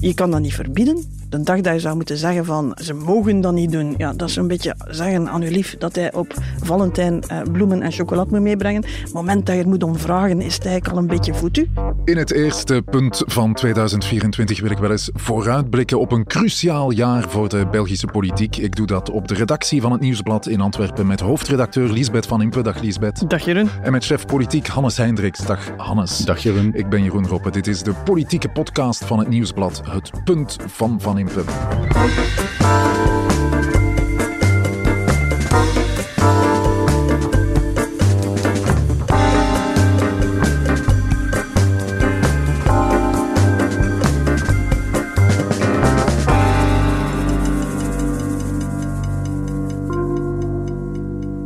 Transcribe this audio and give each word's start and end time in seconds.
Je 0.00 0.14
kan 0.14 0.30
dat 0.30 0.40
niet 0.40 0.54
verbieden. 0.54 1.04
De 1.28 1.42
dag 1.42 1.60
dat 1.60 1.74
je 1.74 1.80
zou 1.80 1.96
moeten 1.96 2.16
zeggen 2.16 2.44
van 2.44 2.78
ze 2.82 2.94
mogen 2.94 3.40
dat 3.40 3.52
niet 3.52 3.72
doen, 3.72 3.94
ja, 3.96 4.12
dat 4.12 4.28
is 4.28 4.36
een 4.36 4.48
beetje 4.48 4.74
zeggen 4.88 5.28
aan 5.28 5.42
uw 5.42 5.50
lief 5.50 5.76
dat 5.78 5.94
hij 5.94 6.12
op 6.12 6.34
Valentijn 6.62 7.22
eh, 7.22 7.42
bloemen 7.52 7.82
en 7.82 7.92
chocolade 7.92 8.30
moet 8.30 8.40
meebrengen. 8.40 8.84
Het 9.02 9.12
moment 9.12 9.46
dat 9.46 9.54
je 9.54 9.62
er 9.62 9.68
moet 9.68 9.82
om 9.82 9.98
vragen, 9.98 10.40
is 10.40 10.54
het 10.54 10.66
eigenlijk 10.66 10.96
al 10.96 11.02
een 11.02 11.08
beetje 11.08 11.34
voet 11.34 11.56
u. 11.56 11.68
In 12.04 12.16
het 12.16 12.32
eerste 12.32 12.82
punt 12.90 13.22
van 13.26 13.54
2024 13.54 14.60
wil 14.60 14.70
ik 14.70 14.78
wel 14.78 14.90
eens 14.90 15.10
vooruitblikken 15.14 16.00
op 16.00 16.12
een 16.12 16.26
cruciaal 16.26 16.90
jaar 16.90 17.28
voor 17.28 17.48
de 17.48 17.66
Belgische 17.70 18.06
politiek. 18.06 18.56
Ik 18.56 18.76
doe 18.76 18.86
dat 18.86 19.10
op 19.10 19.28
de 19.28 19.34
redactie 19.34 19.80
van 19.80 19.92
het 19.92 20.00
Nieuwsblad 20.00 20.46
in 20.46 20.60
Antwerpen 20.60 21.06
met 21.06 21.20
hoofdredacteur 21.20 21.92
Liesbeth 21.92 22.26
van 22.26 22.42
Impe. 22.42 22.62
Dag 22.62 22.80
Liesbeth. 22.80 23.30
Dag 23.30 23.44
Jeroen. 23.44 23.68
En 23.82 23.92
met 23.92 24.04
chef 24.04 24.26
politiek 24.26 24.66
Hannes 24.66 24.96
Hendricks. 24.96 25.46
Dag 25.46 25.70
Hannes. 25.76 26.18
Dag 26.18 26.42
Jeroen. 26.42 26.70
Ik 26.74 26.88
ben 26.88 27.02
Jeroen 27.02 27.26
Roppe. 27.26 27.50
Dit 27.50 27.66
is 27.66 27.82
de 27.82 27.94
politieke 28.04 28.48
podcast 28.48 29.04
van 29.04 29.18
het 29.18 29.28
Nieuwsblad. 29.28 29.82
Het 29.88 30.10
punt 30.24 30.56
van 30.66 31.00
Van 31.00 31.18
Impe. 31.18 31.44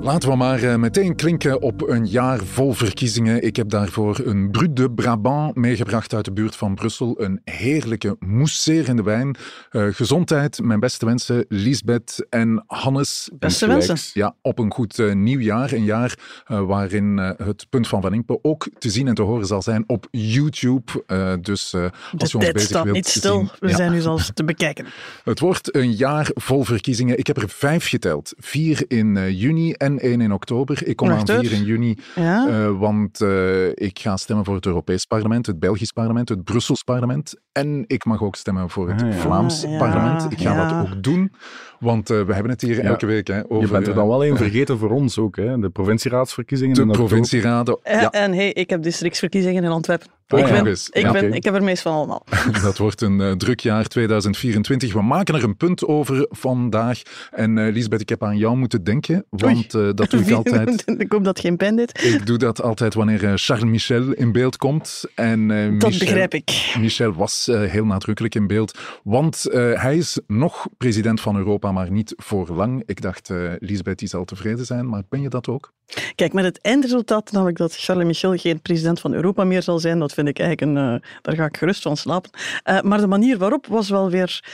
Laten 0.02 0.28
we 0.28 0.36
maar 0.36 0.62
eh, 0.62 0.76
meteen 0.76 1.16
klinken 1.16 1.62
op 1.62 1.88
een 1.88 2.06
jaar 2.06 2.44
vol 2.44 2.72
verkiezingen. 2.72 3.42
Ik 3.42 3.56
heb 3.56 3.68
daarvoor 3.68 4.20
een 4.24 4.50
Brut 4.50 4.76
de 4.76 4.90
Brabant 4.90 5.56
meegebracht 5.56 6.14
uit 6.14 6.24
de 6.24 6.32
buurt 6.32 6.56
van 6.56 6.74
Brussel. 6.74 7.20
Een 7.20 7.40
heerlijke, 7.44 8.16
mousserende 8.18 9.02
wijn. 9.02 9.36
Uh, 9.70 9.86
gezondheid, 9.90 10.62
mijn 10.62 10.80
beste 10.80 11.06
wensen, 11.06 11.44
Lisbeth 11.48 12.26
en 12.30 12.64
Hannes. 12.66 13.30
Beste 13.38 13.66
wensen. 13.66 13.96
Ja, 14.12 14.34
op 14.40 14.58
een 14.58 14.72
goed 14.72 14.98
uh, 14.98 15.14
nieuw 15.14 15.40
jaar. 15.40 15.72
Een 15.72 15.84
jaar 15.84 16.18
uh, 16.50 16.60
waarin 16.60 17.18
het 17.18 17.66
punt 17.70 17.88
van 17.88 18.02
Van 18.02 18.14
Impe 18.14 18.38
ook 18.42 18.68
te 18.78 18.90
zien 18.90 19.08
en 19.08 19.14
te 19.14 19.22
horen 19.22 19.46
zal 19.46 19.62
zijn 19.62 19.84
op 19.86 20.06
YouTube. 20.10 21.04
dus 21.40 21.74
als 22.18 22.30
je 22.30 22.38
ons 22.38 22.52
bezig 22.52 22.60
staat 22.60 22.84
wilt 22.84 22.96
niet 22.96 23.06
stil. 23.06 23.36
zien, 23.36 23.50
We 23.60 23.68
ja. 23.68 23.76
zijn 23.76 23.92
nu 23.92 24.00
zelfs 24.00 24.30
te 24.34 24.44
bekijken. 24.44 24.86
Het 25.24 25.40
wordt 25.40 25.74
een 25.74 25.92
jaar 25.92 26.30
vol 26.34 26.64
verkiezingen. 26.64 27.18
Ik 27.18 27.26
heb 27.26 27.36
er 27.36 27.48
vijf 27.48 27.88
geteld. 27.88 28.32
Vier 28.38 28.84
in 28.88 29.16
uh, 29.16 29.40
juni 29.40 29.72
en 29.72 29.91
één 29.98 30.20
in 30.20 30.32
oktober. 30.32 30.86
Ik 30.86 30.96
kom 30.96 31.08
Wacht, 31.08 31.30
aan 31.30 31.40
vier 31.40 31.52
in 31.52 31.64
juni, 31.64 31.96
Ja? 32.14 32.48
uh, 32.48 32.78
want 32.78 33.20
uh, 33.20 33.68
ik 33.68 33.98
ga 33.98 34.16
stemmen 34.16 34.44
voor 34.44 34.54
het 34.54 34.66
Europees 34.66 35.04
Parlement, 35.04 35.46
het 35.46 35.58
Belgisch 35.60 35.92
Parlement, 35.92 36.28
het 36.28 36.44
Brussels 36.44 36.82
Parlement. 36.82 37.34
En 37.52 37.84
ik 37.86 38.04
mag 38.04 38.22
ook 38.22 38.36
stemmen 38.36 38.70
voor 38.70 38.88
het 38.90 39.02
Ah, 39.02 39.08
ja. 39.08 39.14
Vlaams 39.14 39.64
Ah, 39.64 39.70
ja, 39.70 39.78
Parlement. 39.78 40.32
Ik 40.32 40.40
ga 40.40 40.52
ja. 40.54 40.68
dat 40.68 40.88
ook 40.92 41.02
doen, 41.02 41.32
want 41.80 42.10
uh, 42.10 42.22
we 42.22 42.32
hebben 42.34 42.52
het 42.52 42.60
hier 42.60 42.76
Ja. 42.76 42.82
elke 42.82 43.06
week 43.06 43.26
hè, 43.26 43.42
over 43.48 43.66
Je 43.66 43.72
bent 43.72 43.86
er 43.86 43.94
dan 43.94 44.08
wel 44.08 44.24
één 44.24 44.36
vergeten 44.36 44.78
voor 44.78 44.90
ons 44.90 45.18
ook, 45.18 45.36
hè? 45.36 45.58
de 45.58 45.70
provincieraadsverkiezingen. 45.70 46.74
de 46.76 46.86
provincieraden. 46.92 47.78
Ja, 47.84 48.10
En 48.10 48.32
hey, 48.32 48.52
ik 48.52 48.70
heb 48.70 48.82
districtsverkiezingen 48.82 49.64
in 49.64 49.70
Antwerpen. 49.70 50.08
Ik, 50.38 50.44
ben, 50.46 50.66
ik, 50.66 51.02
ja, 51.02 51.12
ben, 51.12 51.32
ik 51.32 51.44
heb 51.44 51.54
er 51.54 51.62
meest 51.62 51.82
van 51.82 51.92
allemaal. 51.92 52.26
dat 52.62 52.78
wordt 52.78 53.00
een 53.00 53.20
uh, 53.20 53.32
druk 53.32 53.60
jaar 53.60 53.86
2024. 53.86 54.92
We 54.92 55.02
maken 55.02 55.34
er 55.34 55.44
een 55.44 55.56
punt 55.56 55.86
over 55.86 56.26
vandaag. 56.30 57.02
En 57.30 57.56
uh, 57.56 57.72
Lisbeth, 57.72 58.00
ik 58.00 58.08
heb 58.08 58.22
aan 58.22 58.36
jou 58.36 58.56
moeten 58.56 58.84
denken, 58.84 59.24
want 59.30 59.74
uh, 59.74 59.90
dat 59.94 60.10
doe 60.10 60.20
ik 60.20 60.30
altijd. 60.42 60.84
ik 60.98 61.12
hoop 61.12 61.24
dat 61.24 61.40
geen 61.40 61.56
pijn 61.56 61.76
deed. 61.76 62.04
Ik 62.04 62.26
doe 62.26 62.38
dat 62.38 62.62
altijd 62.62 62.94
wanneer 62.94 63.38
Charles 63.38 63.64
Michel 63.64 64.12
in 64.12 64.32
beeld 64.32 64.56
komt. 64.56 65.04
En, 65.14 65.48
Dat 65.48 65.90
Michel, 65.90 65.98
begrijp 65.98 66.34
ik. 66.34 66.74
Michel 66.78 67.12
was 67.12 67.48
heel 67.52 67.84
nadrukkelijk 67.84 68.34
in 68.34 68.46
beeld, 68.46 68.78
want 69.04 69.42
hij 69.74 69.96
is 69.96 70.20
nog 70.26 70.66
president 70.78 71.20
van 71.20 71.36
Europa, 71.36 71.72
maar 71.72 71.90
niet 71.90 72.14
voor 72.16 72.48
lang. 72.52 72.82
Ik 72.86 73.00
dacht, 73.00 73.30
Lisbeth 73.58 73.98
die 73.98 74.08
zal 74.08 74.24
tevreden 74.24 74.66
zijn, 74.66 74.88
maar 74.88 75.02
ben 75.08 75.20
je 75.20 75.28
dat 75.28 75.48
ook? 75.48 75.72
Kijk, 76.14 76.32
met 76.32 76.44
het 76.44 76.60
eindresultaat, 76.60 77.32
namelijk 77.32 77.58
dat 77.58 77.76
Charles 77.76 78.06
Michel 78.06 78.36
geen 78.36 78.60
president 78.60 79.00
van 79.00 79.12
Europa 79.14 79.44
meer 79.44 79.62
zal 79.62 79.78
zijn, 79.78 79.98
dat 79.98 80.12
vind 80.24 80.38
ik 80.38 80.44
eigenlijk 80.44 80.78
een... 80.78 80.94
Uh, 80.94 81.00
daar 81.22 81.34
ga 81.34 81.44
ik 81.44 81.56
gerust 81.56 81.82
van 81.82 81.96
slapen. 81.96 82.30
Uh, 82.70 82.80
maar 82.80 83.00
de 83.00 83.06
manier 83.06 83.38
waarop 83.38 83.66
was 83.66 83.88
wel 83.88 84.10
weer... 84.10 84.44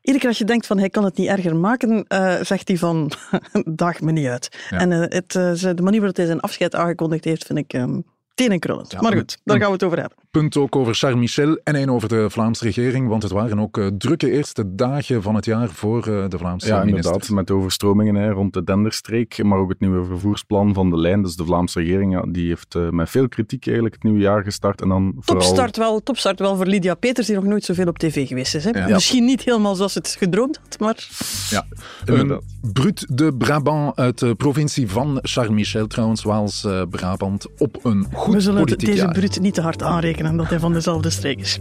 Iedere 0.00 0.18
keer 0.18 0.28
als 0.28 0.38
je 0.38 0.44
denkt 0.44 0.66
van 0.66 0.78
hij 0.78 0.90
kan 0.90 1.04
het 1.04 1.16
niet 1.16 1.28
erger 1.28 1.56
maken, 1.56 2.04
uh, 2.08 2.40
zegt 2.40 2.68
hij 2.68 2.76
van 2.76 3.12
daag 3.64 4.00
me 4.00 4.12
niet 4.12 4.26
uit. 4.26 4.58
Ja. 4.70 4.78
En 4.78 4.90
het, 4.90 5.32
de 5.32 5.82
manier 5.82 5.98
waarop 5.98 6.16
hij 6.16 6.26
zijn 6.26 6.40
afscheid 6.40 6.74
aangekondigd 6.74 7.24
heeft, 7.24 7.46
vind 7.46 7.58
ik 7.58 7.72
um, 7.72 8.04
tenenkrullend. 8.34 8.92
Ja, 8.92 9.00
maar 9.00 9.12
goed, 9.12 9.38
daar 9.44 9.56
gaan 9.56 9.66
we 9.66 9.72
het 9.72 9.84
over 9.84 9.98
hebben. 9.98 10.18
Punt 10.30 10.56
ook 10.56 10.76
over 10.76 10.94
Charles 10.94 11.18
Michel 11.18 11.60
en 11.64 11.74
één 11.74 11.90
over 11.90 12.08
de 12.08 12.30
Vlaamse 12.30 12.64
regering, 12.64 13.08
want 13.08 13.22
het 13.22 13.32
waren 13.32 13.60
ook 13.60 13.76
uh, 13.76 13.86
drukke 13.98 14.30
eerste 14.30 14.74
dagen 14.74 15.22
van 15.22 15.34
het 15.34 15.44
jaar 15.44 15.68
voor 15.68 16.08
uh, 16.08 16.28
de 16.28 16.38
Vlaamse 16.38 16.66
ja, 16.66 16.84
minister. 16.84 17.12
inderdaad, 17.12 17.30
met 17.30 17.46
de 17.46 17.52
overstromingen 17.52 18.14
hè, 18.14 18.30
rond 18.30 18.52
de 18.52 18.64
Denderstreek, 18.64 19.42
maar 19.42 19.58
ook 19.58 19.68
het 19.68 19.80
nieuwe 19.80 20.04
vervoersplan 20.04 20.74
van 20.74 20.90
de 20.90 20.96
lijn. 20.96 21.22
Dus 21.22 21.36
de 21.36 21.44
Vlaamse 21.44 21.78
regering, 21.80 22.12
ja, 22.12 22.24
die 22.28 22.48
heeft 22.48 22.74
uh, 22.74 22.88
met 22.88 23.10
veel 23.10 23.28
kritiek 23.28 23.66
eigenlijk 23.66 23.94
het 23.94 24.02
nieuwe 24.02 24.18
jaar 24.18 24.42
gestart. 24.42 24.80
En 24.80 24.88
dan 24.88 25.14
vooral... 25.18 25.44
topstart, 25.44 25.76
wel, 25.76 26.02
topstart 26.02 26.38
wel 26.38 26.56
voor 26.56 26.66
Lydia 26.66 26.94
Peters, 26.94 27.26
die 27.26 27.36
nog 27.36 27.44
nooit 27.44 27.64
zoveel 27.64 27.86
op 27.86 27.98
tv 27.98 28.28
geweest 28.28 28.54
is. 28.54 28.64
Hè? 28.64 28.70
Ja. 28.70 28.88
Misschien 28.88 29.24
niet 29.24 29.42
helemaal 29.42 29.74
zoals 29.74 29.94
het 29.94 30.16
gedroomd 30.18 30.60
had, 30.62 30.80
maar... 30.80 31.08
Ja, 31.50 31.66
Inderdaad. 32.04 32.42
Brut 32.72 33.06
de 33.08 33.34
Brabant 33.36 33.96
uit 33.96 34.18
de 34.18 34.34
provincie 34.34 34.88
van 34.88 35.18
Charles 35.22 35.52
Michel, 35.52 35.86
trouwens, 35.86 36.22
Waals-Brabant, 36.22 37.46
op 37.58 37.84
een 37.84 38.06
goed 38.20 38.34
We 38.34 38.40
zullen 38.40 38.64
politiek 38.64 38.88
deze. 38.88 39.08
Brut 39.08 39.40
niet 39.40 39.54
te 39.54 39.60
hard 39.60 39.82
aanrekenen 39.82 40.36
dat 40.36 40.48
hij 40.48 40.58
van 40.58 40.72
dezelfde 40.72 41.10
streek 41.10 41.40
is. 41.40 41.58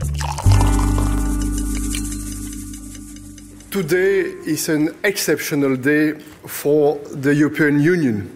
Today 3.69 4.25
is 4.43 4.69
an 4.69 4.91
exceptional 5.01 5.79
day 5.79 6.15
for 6.45 6.97
the 7.21 7.35
European 7.35 7.79
Union. 7.79 8.29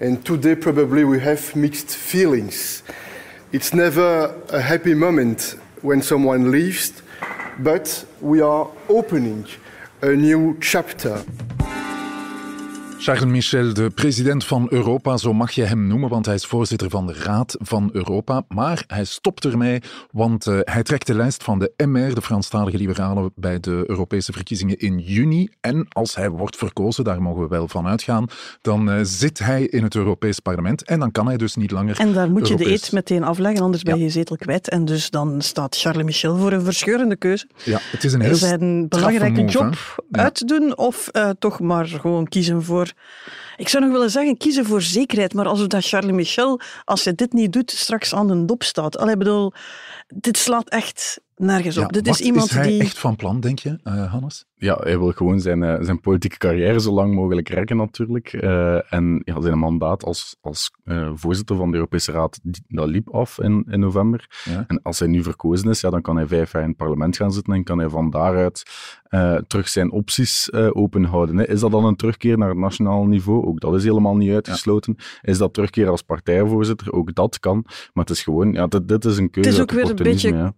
And 0.00 0.24
today, 0.24 0.56
probably, 0.56 1.04
we 1.04 1.20
have 1.20 1.58
mixed 1.58 1.94
feelings. 1.94 2.82
It's 3.50 3.72
never 3.72 4.34
a 4.52 4.58
happy 4.58 4.94
moment 4.94 5.56
when 5.80 6.02
someone 6.02 6.50
leaves, 6.50 6.92
but 7.62 8.06
we 8.18 8.42
are 8.42 8.66
opening 8.86 9.46
a 10.02 10.10
new 10.10 10.56
chapter. 10.60 11.24
Charles 12.98 13.24
Michel, 13.24 13.74
de 13.74 13.90
president 13.90 14.44
van 14.44 14.66
Europa, 14.70 15.16
zo 15.16 15.32
mag 15.32 15.52
je 15.52 15.62
hem 15.62 15.86
noemen, 15.86 16.08
want 16.08 16.26
hij 16.26 16.34
is 16.34 16.46
voorzitter 16.46 16.90
van 16.90 17.06
de 17.06 17.12
Raad 17.12 17.56
van 17.58 17.90
Europa. 17.92 18.44
Maar 18.48 18.84
hij 18.86 19.04
stopt 19.04 19.44
ermee, 19.44 19.82
want 20.10 20.46
uh, 20.46 20.58
hij 20.62 20.82
trekt 20.82 21.06
de 21.06 21.14
lijst 21.14 21.42
van 21.42 21.58
de 21.58 21.72
MR, 21.86 22.14
de 22.14 22.22
Franstalige 22.22 22.76
Liberalen, 22.76 23.32
bij 23.34 23.60
de 23.60 23.84
Europese 23.86 24.32
verkiezingen 24.32 24.78
in 24.78 24.98
juni. 24.98 25.48
En 25.60 25.86
als 25.88 26.14
hij 26.14 26.30
wordt 26.30 26.56
verkozen, 26.56 27.04
daar 27.04 27.22
mogen 27.22 27.42
we 27.42 27.48
wel 27.48 27.68
van 27.68 27.86
uitgaan, 27.86 28.26
dan 28.60 28.88
uh, 28.90 29.00
zit 29.02 29.38
hij 29.38 29.62
in 29.62 29.82
het 29.82 29.94
Europees 29.94 30.40
Parlement 30.40 30.84
en 30.84 30.98
dan 30.98 31.12
kan 31.12 31.26
hij 31.26 31.36
dus 31.36 31.54
niet 31.54 31.70
langer. 31.70 31.98
En 31.98 32.12
daar 32.12 32.30
moet 32.30 32.48
je 32.48 32.52
Europees... 32.52 32.80
de 32.80 32.86
eet 32.86 32.92
meteen 32.92 33.22
afleggen, 33.22 33.62
anders 33.62 33.82
ben 33.82 33.98
je 33.98 34.04
je 34.04 34.10
zetel 34.10 34.36
kwijt. 34.36 34.68
En 34.68 34.84
dus 34.84 35.10
dan 35.10 35.42
staat 35.42 35.76
Charles 35.76 36.04
Michel 36.04 36.36
voor 36.36 36.52
een 36.52 36.62
verscheurende 36.64 37.16
keuze. 37.16 37.48
Ja, 37.64 37.78
het 37.90 38.04
is 38.04 38.12
een 38.12 38.20
heel 38.20 38.34
Zijn 38.34 38.88
belangrijke 38.88 39.40
move, 39.40 39.52
job 39.52 39.74
uitdoen 40.10 40.76
of 40.76 41.08
uh, 41.12 41.30
toch 41.38 41.60
maar 41.60 41.86
gewoon 41.86 42.28
kiezen 42.28 42.62
voor 42.62 42.85
ik 43.56 43.68
zou 43.68 43.84
nog 43.84 43.92
willen 43.92 44.10
zeggen, 44.10 44.36
kiezen 44.36 44.64
voor 44.64 44.82
zekerheid. 44.82 45.34
Maar 45.34 45.46
als 45.46 45.68
dat 45.68 45.86
Charles 45.86 46.12
Michel, 46.12 46.60
als 46.84 47.04
hij 47.04 47.14
dit 47.14 47.32
niet 47.32 47.52
doet, 47.52 47.70
straks 47.70 48.14
aan 48.14 48.26
de 48.26 48.44
dop 48.44 48.62
staat. 48.62 48.98
Allee, 48.98 49.16
bedoel, 49.16 49.52
dit 50.06 50.38
slaat 50.38 50.68
echt 50.68 51.20
nergens 51.36 51.78
op. 51.78 51.92
Dit 51.92 52.06
wat 52.06 52.20
is 52.20 52.26
iemand 52.26 52.46
is 52.46 52.54
hij 52.54 52.68
die... 52.68 52.80
echt 52.80 52.98
van 52.98 53.16
plan, 53.16 53.40
denk 53.40 53.58
je, 53.58 53.78
uh, 53.84 54.12
Hannes? 54.12 54.44
Ja, 54.54 54.76
hij 54.80 54.98
wil 54.98 55.12
gewoon 55.12 55.40
zijn, 55.40 55.62
uh, 55.62 55.76
zijn 55.80 56.00
politieke 56.00 56.36
carrière 56.36 56.80
zo 56.80 56.92
lang 56.92 57.14
mogelijk 57.14 57.48
rekken 57.48 57.76
natuurlijk. 57.76 58.32
Uh, 58.32 58.92
en 58.92 59.22
ja, 59.24 59.40
zijn 59.40 59.58
mandaat 59.58 60.04
als, 60.04 60.36
als 60.40 60.70
uh, 60.84 61.10
voorzitter 61.14 61.56
van 61.56 61.70
de 61.70 61.76
Europese 61.76 62.12
Raad, 62.12 62.38
die, 62.42 62.62
dat 62.68 62.88
liep 62.88 63.10
af 63.10 63.40
in, 63.40 63.64
in 63.68 63.80
november. 63.80 64.42
Ja. 64.44 64.64
En 64.66 64.82
als 64.82 64.98
hij 64.98 65.08
nu 65.08 65.22
verkozen 65.22 65.70
is, 65.70 65.80
ja, 65.80 65.90
dan 65.90 66.02
kan 66.02 66.16
hij 66.16 66.26
vijf 66.26 66.52
jaar 66.52 66.62
in 66.62 66.68
het 66.68 66.76
parlement 66.76 67.16
gaan 67.16 67.32
zitten 67.32 67.54
en 67.54 67.64
kan 67.64 67.78
hij 67.78 67.88
van 67.88 68.10
daaruit 68.10 68.62
uh, 69.10 69.34
terug 69.46 69.68
zijn 69.68 69.90
opties 69.90 70.48
uh, 70.54 70.68
openhouden. 70.72 71.36
Hè. 71.36 71.48
Is 71.48 71.60
dat 71.60 71.70
dan 71.70 71.84
een 71.84 71.96
terugkeer 71.96 72.38
naar 72.38 72.48
het 72.48 72.58
nationaal 72.58 73.04
niveau? 73.04 73.46
Ook 73.46 73.60
dat 73.60 73.74
is 73.74 73.84
helemaal 73.84 74.16
niet 74.16 74.32
uitgesloten. 74.32 74.94
Ja. 74.96 75.04
Is 75.22 75.38
dat 75.38 75.54
terugkeer 75.54 75.88
als 75.88 76.02
partijvoorzitter? 76.02 76.92
Ook 76.92 77.14
dat 77.14 77.38
kan. 77.38 77.62
Maar 77.66 78.04
het 78.04 78.10
is 78.10 78.22
gewoon, 78.22 78.52
ja, 78.52 78.66
dit, 78.66 78.88
dit 78.88 79.04
is 79.04 79.16
een 79.18 79.30
keuze. 79.30 79.48
Het 79.48 79.58
is 79.58 79.62
ook 79.62 79.70
weer 79.70 79.90
een 79.90 79.96
beetje 79.96 80.32
ja. 80.32 80.54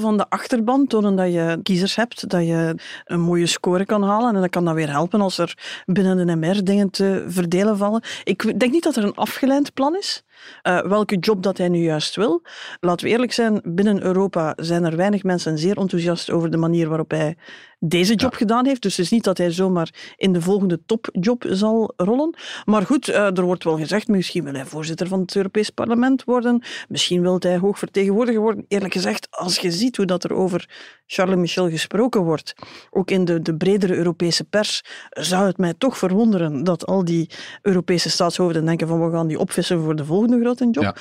Van 0.00 0.16
de 0.16 0.28
achterban, 0.28 0.86
tonen 0.86 1.16
dat 1.16 1.32
je 1.32 1.60
kiezers 1.62 1.96
hebt, 1.96 2.28
dat 2.28 2.46
je 2.46 2.74
een 3.04 3.20
mooie 3.20 3.46
score 3.46 3.84
kan 3.84 4.02
halen 4.02 4.34
en 4.34 4.40
dat 4.40 4.50
kan 4.50 4.64
dan 4.64 4.74
weer 4.74 4.90
helpen 4.90 5.20
als 5.20 5.38
er 5.38 5.82
binnen 5.86 6.26
de 6.26 6.36
MR 6.36 6.64
dingen 6.64 6.90
te 6.90 7.24
verdelen 7.28 7.76
vallen. 7.76 8.02
Ik 8.24 8.60
denk 8.60 8.72
niet 8.72 8.82
dat 8.82 8.96
er 8.96 9.04
een 9.04 9.14
afgeleid 9.14 9.74
plan 9.74 9.96
is. 9.96 10.24
Uh, 10.62 10.80
welke 10.80 11.16
job 11.16 11.42
dat 11.42 11.58
hij 11.58 11.68
nu 11.68 11.78
juist 11.78 12.16
wil. 12.16 12.42
Laten 12.80 13.06
we 13.06 13.12
eerlijk 13.12 13.32
zijn, 13.32 13.60
binnen 13.64 14.02
Europa 14.02 14.52
zijn 14.56 14.84
er 14.84 14.96
weinig 14.96 15.22
mensen 15.22 15.58
zeer 15.58 15.76
enthousiast 15.76 16.30
over 16.30 16.50
de 16.50 16.56
manier 16.56 16.88
waarop 16.88 17.10
hij 17.10 17.36
deze 17.84 18.14
job 18.14 18.30
ja. 18.32 18.36
gedaan 18.36 18.66
heeft. 18.66 18.82
Dus 18.82 18.96
het 18.96 19.04
is 19.04 19.10
niet 19.10 19.24
dat 19.24 19.38
hij 19.38 19.50
zomaar 19.50 20.14
in 20.16 20.32
de 20.32 20.40
volgende 20.40 20.80
topjob 20.86 21.44
zal 21.48 21.92
rollen. 21.96 22.34
Maar 22.64 22.86
goed, 22.86 23.08
uh, 23.08 23.36
er 23.36 23.42
wordt 23.42 23.64
wel 23.64 23.76
gezegd, 23.76 24.08
misschien 24.08 24.44
wil 24.44 24.52
hij 24.52 24.64
voorzitter 24.64 25.08
van 25.08 25.20
het 25.20 25.36
Europees 25.36 25.70
Parlement 25.70 26.24
worden. 26.24 26.62
Misschien 26.88 27.22
wil 27.22 27.36
hij 27.38 27.58
hoogvertegenwoordiger 27.58 28.40
worden. 28.40 28.64
Eerlijk 28.68 28.92
gezegd, 28.92 29.26
als 29.30 29.58
je 29.58 29.70
ziet 29.70 29.96
hoe 29.96 30.06
dat 30.06 30.24
er 30.24 30.32
over 30.32 30.68
Charles 31.06 31.36
Michel 31.36 31.70
gesproken 31.70 32.22
wordt, 32.22 32.54
ook 32.90 33.10
in 33.10 33.24
de, 33.24 33.42
de 33.42 33.56
bredere 33.56 33.94
Europese 33.94 34.44
pers, 34.44 34.84
zou 35.10 35.46
het 35.46 35.58
mij 35.58 35.74
toch 35.78 35.98
verwonderen 35.98 36.64
dat 36.64 36.86
al 36.86 37.04
die 37.04 37.30
Europese 37.62 38.10
staatshoofden 38.10 38.64
denken 38.64 38.88
van 38.88 39.04
we 39.04 39.10
gaan 39.10 39.26
die 39.26 39.38
opvissen 39.38 39.82
voor 39.82 39.96
de 39.96 40.04
volgende 40.04 40.40
grote 40.40 40.68
job. 40.70 40.82
Ja. 40.82 40.94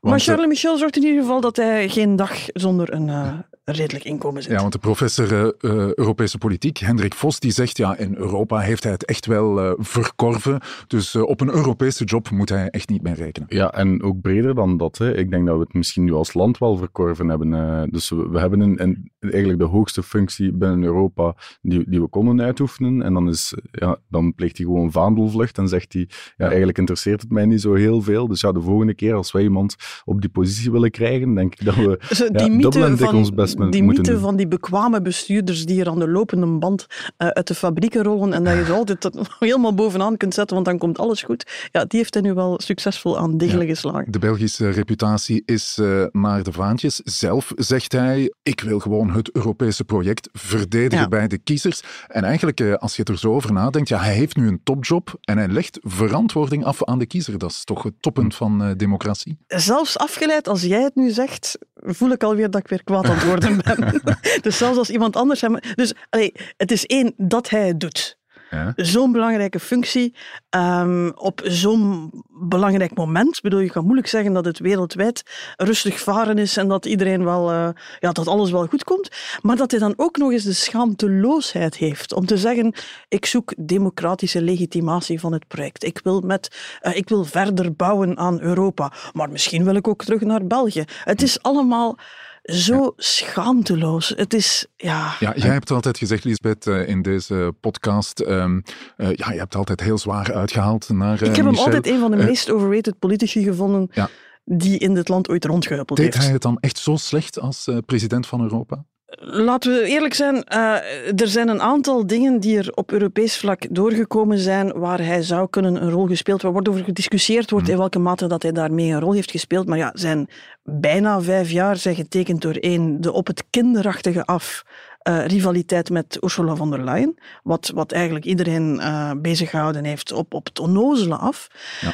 Maar 0.00 0.10
Want, 0.10 0.22
eh, 0.22 0.28
Charles 0.28 0.46
Michel 0.46 0.76
zorgt 0.78 0.96
in 0.96 1.02
ieder 1.02 1.20
geval 1.20 1.40
dat 1.40 1.56
hij 1.56 1.88
geen 1.88 2.16
dag 2.16 2.32
zonder 2.52 2.92
een 2.94 3.08
eh, 3.08 3.38
redelijk 3.64 4.04
inkomen 4.04 4.42
zit. 4.42 4.52
Ja, 4.52 4.60
want 4.60 4.72
de 4.72 4.78
professor 4.78 5.32
eh, 5.58 5.92
Europese 5.94 6.38
politiek, 6.38 6.78
Hendrik 6.78 7.14
Vos, 7.14 7.40
die 7.40 7.50
zegt 7.50 7.76
ja, 7.76 7.96
in 7.96 8.14
Europa 8.16 8.58
heeft 8.58 8.82
hij 8.82 8.92
het 8.92 9.04
echt 9.04 9.26
wel 9.26 9.74
verkorven. 9.78 10.60
Dus 10.86 11.16
op 11.16 11.40
een 11.40 11.50
Europese 11.50 12.04
job 12.04 12.30
moet 12.30 12.48
hij 12.48 12.68
echt 12.68 12.88
niet 12.88 13.02
meer 13.02 13.14
rekenen. 13.14 13.48
Ja, 13.52 13.72
en 13.72 14.02
ook 14.02 14.20
breder 14.20 14.54
dan 14.54 14.76
dat. 14.76 14.98
Hè. 14.98 15.16
Ik 15.16 15.30
denk 15.30 15.46
dat 15.46 15.56
we 15.56 15.62
het 15.62 15.74
misschien 15.74 16.04
nu 16.04 16.12
als 16.12 16.34
land 16.34 16.58
wel 16.58 16.76
verkorven 16.76 17.28
hebben. 17.28 17.90
dus 17.90 18.08
we, 18.10 18.28
we 18.28 18.38
hebben 18.38 18.60
een, 18.60 18.82
een- 18.82 19.10
eigenlijk 19.20 19.58
de 19.58 19.66
hoogste 19.66 20.02
functie 20.02 20.52
binnen 20.52 20.82
Europa 20.82 21.34
die, 21.62 21.84
die 21.90 22.00
we 22.00 22.08
konden 22.08 22.40
uitoefenen. 22.40 23.02
En 23.02 23.14
dan, 23.14 23.28
is, 23.28 23.54
ja, 23.70 23.96
dan 24.08 24.34
pleegt 24.34 24.56
hij 24.56 24.66
gewoon 24.66 24.92
vaandelvlucht 24.92 25.58
en 25.58 25.68
zegt 25.68 25.92
hij, 25.92 26.08
ja, 26.36 26.46
eigenlijk 26.46 26.78
interesseert 26.78 27.20
het 27.20 27.30
mij 27.30 27.46
niet 27.46 27.60
zo 27.60 27.74
heel 27.74 28.02
veel. 28.02 28.28
Dus 28.28 28.40
ja, 28.40 28.52
de 28.52 28.60
volgende 28.60 28.94
keer 28.94 29.14
als 29.14 29.32
wij 29.32 29.42
iemand 29.42 29.76
op 30.04 30.20
die 30.20 30.30
positie 30.30 30.70
willen 30.70 30.90
krijgen, 30.90 31.34
denk 31.34 31.54
ik 31.54 31.64
dat 31.64 31.74
we 31.74 31.98
ja, 32.32 32.38
die 32.38 32.50
mythe, 32.50 32.70
dubbel 32.70 32.84
en 32.84 32.96
dik 32.96 33.06
van, 33.06 33.14
ons 33.14 33.30
best 33.34 33.56
die 33.56 33.64
moeten 33.66 33.86
mythe 33.86 34.02
doen. 34.02 34.20
van 34.20 34.36
die 34.36 34.48
bekwame 34.48 35.02
bestuurders 35.02 35.66
die 35.66 35.80
er 35.80 35.88
aan 35.88 35.98
de 35.98 36.08
lopende 36.08 36.46
band 36.46 36.86
eh, 37.16 37.28
uit 37.28 37.46
de 37.46 37.54
fabrieken 37.54 38.02
rollen 38.02 38.32
en 38.32 38.44
dat 38.44 38.54
je 38.56 38.64
ze 38.64 38.72
altijd 38.80 39.08
helemaal 39.38 39.74
bovenaan 39.74 40.16
kunt 40.16 40.34
zetten, 40.34 40.54
want 40.54 40.66
dan 40.68 40.78
komt 40.78 40.98
alles 40.98 41.22
goed. 41.22 41.68
Ja, 41.72 41.84
die 41.84 41.98
heeft 41.98 42.14
hij 42.14 42.22
nu 42.22 42.34
wel 42.34 42.60
succesvol 42.62 43.18
aan 43.18 43.38
diggelen 43.38 43.66
geslagen. 43.66 44.12
De 44.12 44.18
Belgische 44.18 44.70
reputatie 44.70 45.42
is 45.44 45.78
eh, 45.80 46.04
naar 46.12 46.42
de 46.42 46.52
vaantjes. 46.52 47.00
Zelf 47.04 47.52
zegt 47.56 47.92
hij, 47.92 48.32
ik 48.42 48.60
wil 48.60 48.78
gewoon 48.78 49.10
het 49.10 49.30
Europese 49.34 49.84
project 49.84 50.28
verdedigen 50.32 50.98
Ja. 50.98 51.08
bij 51.08 51.28
de 51.28 51.38
kiezers. 51.38 51.82
En 52.08 52.24
eigenlijk, 52.24 52.60
eh, 52.60 52.74
als 52.74 52.96
je 52.96 53.04
er 53.04 53.18
zo 53.18 53.34
over 53.34 53.52
nadenkt, 53.52 53.88
ja, 53.88 53.98
hij 53.98 54.14
heeft 54.14 54.36
nu 54.36 54.48
een 54.48 54.60
topjob 54.64 55.18
en 55.20 55.38
hij 55.38 55.48
legt 55.48 55.78
verantwoording 55.82 56.64
af 56.64 56.84
aan 56.84 56.98
de 56.98 57.06
kiezer. 57.06 57.38
Dat 57.38 57.50
is 57.50 57.64
toch 57.64 57.82
het 57.82 57.94
toppunt 58.00 58.34
van 58.34 58.62
eh, 58.62 58.70
democratie. 58.76 59.38
Zelfs 59.80 59.98
afgeleid, 59.98 60.48
als 60.48 60.62
jij 60.62 60.82
het 60.82 60.94
nu 60.94 61.10
zegt, 61.10 61.58
voel 61.74 62.10
ik 62.10 62.22
alweer 62.22 62.50
dat 62.50 62.60
ik 62.60 62.68
weer 62.68 62.84
kwaad 62.84 63.04
aan 63.04 63.16
het 63.16 63.24
worden 63.24 63.60
ben. 63.62 64.00
dus 64.42 64.56
zelfs 64.56 64.78
als 64.78 64.90
iemand 64.90 65.16
anders 65.16 65.40
hem... 65.40 65.58
Dus 65.74 65.92
allee, 66.10 66.32
het 66.56 66.70
is 66.70 66.86
één, 66.86 67.14
dat 67.16 67.48
hij 67.50 67.66
het 67.66 67.80
doet. 67.80 68.18
Ja. 68.50 68.72
Zo'n 68.76 69.12
belangrijke 69.12 69.60
functie 69.60 70.14
ehm, 70.48 71.10
op 71.14 71.40
zo'n 71.44 72.10
belangrijk 72.28 72.94
moment. 72.94 73.36
Ik 73.36 73.42
bedoel, 73.42 73.60
je 73.60 73.70
kan 73.70 73.84
moeilijk 73.84 74.06
zeggen 74.06 74.32
dat 74.32 74.44
het 74.44 74.58
wereldwijd 74.58 75.22
rustig 75.56 76.00
varen 76.00 76.38
is 76.38 76.56
en 76.56 76.68
dat 76.68 76.86
iedereen 76.86 77.24
wel, 77.24 77.50
eh, 77.50 77.68
ja, 77.98 78.12
dat 78.12 78.28
alles 78.28 78.50
wel 78.50 78.66
goed 78.66 78.84
komt. 78.84 79.10
Maar 79.42 79.56
dat 79.56 79.70
hij 79.70 79.80
dan 79.80 79.94
ook 79.96 80.16
nog 80.16 80.32
eens 80.32 80.44
de 80.44 80.52
schaamteloosheid 80.52 81.76
heeft 81.76 82.12
om 82.12 82.26
te 82.26 82.36
zeggen: 82.36 82.74
ik 83.08 83.26
zoek 83.26 83.52
democratische 83.56 84.42
legitimatie 84.42 85.20
van 85.20 85.32
het 85.32 85.48
project. 85.48 85.84
Ik 85.84 86.00
wil, 86.02 86.20
met, 86.20 86.56
eh, 86.80 86.96
ik 86.96 87.08
wil 87.08 87.24
verder 87.24 87.74
bouwen 87.74 88.18
aan 88.18 88.40
Europa. 88.40 88.92
Maar 89.12 89.30
misschien 89.30 89.64
wil 89.64 89.74
ik 89.74 89.88
ook 89.88 90.04
terug 90.04 90.20
naar 90.20 90.46
België. 90.46 90.84
Het 91.04 91.22
is 91.22 91.42
allemaal 91.42 91.98
zo 92.42 92.92
schaamteloos. 92.96 94.12
Het 94.16 94.34
is, 94.34 94.66
ja. 94.76 95.14
Ja, 95.20 95.32
jij 95.36 95.50
hebt 95.52 95.70
altijd 95.70 95.98
gezegd, 95.98 96.24
Lisbeth, 96.24 96.66
eh, 96.66 96.88
in 96.88 97.02
deze 97.02 97.54
podcast, 97.60 98.20
ehm, 98.20 98.60
eh, 98.96 99.08
ja, 99.14 99.32
je 99.32 99.38
hebt 99.38 99.54
altijd 99.54 99.80
heel 99.80 99.98
zwaar 99.98 100.32
uitgehaald 100.34 100.88
naar 100.88 101.22
eh, 101.22 101.28
Ik 101.28 101.36
heb 101.36 101.44
hem 101.44 101.56
altijd 101.56 101.86
een 101.86 102.00
van 102.00 102.10
de 102.10 102.16
Eh, 102.16 102.24
meest 102.24 102.50
overrated 102.50 102.98
politici 102.98 103.42
gevonden 103.44 103.88
Ja. 103.92 104.08
die 104.44 104.78
in 104.78 104.94
dit 104.94 105.08
land 105.08 105.28
ooit 105.28 105.44
rondgehuppeld 105.44 105.98
Deed 105.98 106.06
heeft. 106.14 106.24
hij 106.24 106.32
het 106.32 106.42
dan 106.42 106.56
echt 106.60 106.78
zo 106.78 106.96
slecht 106.96 107.40
als 107.40 107.66
eh, 107.66 107.76
president 107.86 108.26
van 108.26 108.42
Europa? 108.42 108.84
Laten 109.18 109.72
we 109.72 109.84
eerlijk 109.84 110.14
zijn, 110.14 110.44
eh, 110.44 111.20
er 111.20 111.28
zijn 111.28 111.48
een 111.48 111.62
aantal 111.62 112.06
dingen 112.06 112.40
die 112.40 112.58
er 112.58 112.72
op 112.74 112.92
Europees 112.92 113.38
vlak 113.38 113.74
doorgekomen 113.74 114.38
zijn 114.38 114.72
waar 114.72 115.04
hij 115.04 115.22
zou 115.22 115.48
kunnen 115.50 115.82
een 115.82 115.90
rol 115.90 116.06
gespeeld. 116.06 116.42
Er 116.42 116.52
wordt 116.52 116.68
over 116.68 116.84
gediscussieerd 116.84 117.50
wordt 117.50 117.68
in 117.68 117.76
welke 117.76 117.98
mate 117.98 118.26
dat 118.26 118.42
hij 118.42 118.52
daarmee 118.52 118.90
een 118.90 119.00
rol 119.00 119.12
heeft 119.12 119.30
gespeeld. 119.30 119.66
Maar 119.66 119.78
ja, 119.78 119.90
zijn 119.94 120.28
bijna 120.62 121.20
vijf 121.20 121.50
jaar 121.50 121.76
zijn 121.76 121.94
getekend 121.94 122.42
door 122.42 122.54
één, 122.54 123.00
de 123.00 123.12
op 123.12 123.26
het 123.26 123.44
kinderachtige 123.50 124.24
af 124.24 124.64
eh, 125.00 125.26
rivaliteit 125.26 125.90
met 125.90 126.18
Ursula 126.20 126.56
von 126.56 126.70
der 126.70 126.84
Leyen. 126.84 127.18
Wat, 127.42 127.70
wat 127.74 127.92
eigenlijk 127.92 128.24
iedereen 128.24 128.80
eh 128.80 129.10
bezig 129.16 129.50
gehouden 129.50 129.84
heeft 129.84 130.12
op, 130.12 130.34
op 130.34 130.44
het 130.44 130.58
onnozele 130.58 131.16
af. 131.16 131.46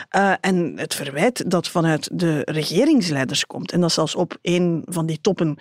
Eh, 0.08 0.32
en 0.40 0.72
het 0.78 0.94
verwijt 0.94 1.50
dat 1.50 1.68
vanuit 1.68 2.08
de 2.12 2.42
regeringsleiders 2.44 3.46
komt. 3.46 3.72
En 3.72 3.80
dat 3.80 3.92
zelfs 3.92 4.14
op 4.14 4.38
een 4.42 4.82
van 4.86 5.06
die 5.06 5.20
toppen 5.20 5.58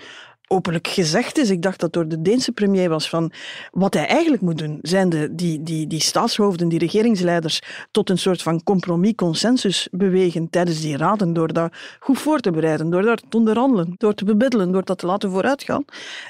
openlijk 0.47 0.87
gezegd 0.87 1.37
is. 1.37 1.49
Ik 1.49 1.61
dacht 1.61 1.79
dat 1.79 1.93
door 1.93 2.07
de 2.07 2.21
Deense 2.21 2.51
premier 2.51 2.89
was 2.89 3.09
van 3.09 3.31
wat 3.71 3.93
hij 3.93 4.07
eigenlijk 4.07 4.41
moet 4.41 4.57
doen, 4.57 4.79
zijn 4.81 5.09
de, 5.09 5.35
die, 5.35 5.63
die, 5.63 5.87
die 5.87 6.01
staatshoofden, 6.01 6.67
die 6.67 6.79
regeringsleiders, 6.79 7.61
tot 7.91 8.09
een 8.09 8.17
soort 8.17 8.41
van 8.41 8.63
compromis-consensus 8.63 9.87
bewegen 9.91 10.49
tijdens 10.49 10.81
die 10.81 10.97
raden, 10.97 11.33
door 11.33 11.53
dat 11.53 11.73
goed 11.99 12.19
voor 12.19 12.39
te 12.39 12.51
bereiden, 12.51 12.89
door 12.89 13.01
daar 13.01 13.19
te 13.29 13.37
onderhandelen, 13.37 13.93
door 13.97 14.13
te 14.13 14.25
bebiddelen, 14.25 14.71
door 14.71 14.83
dat 14.85 14.97
te 14.97 15.05
laten 15.05 15.31
vooruitgaan. 15.31 15.85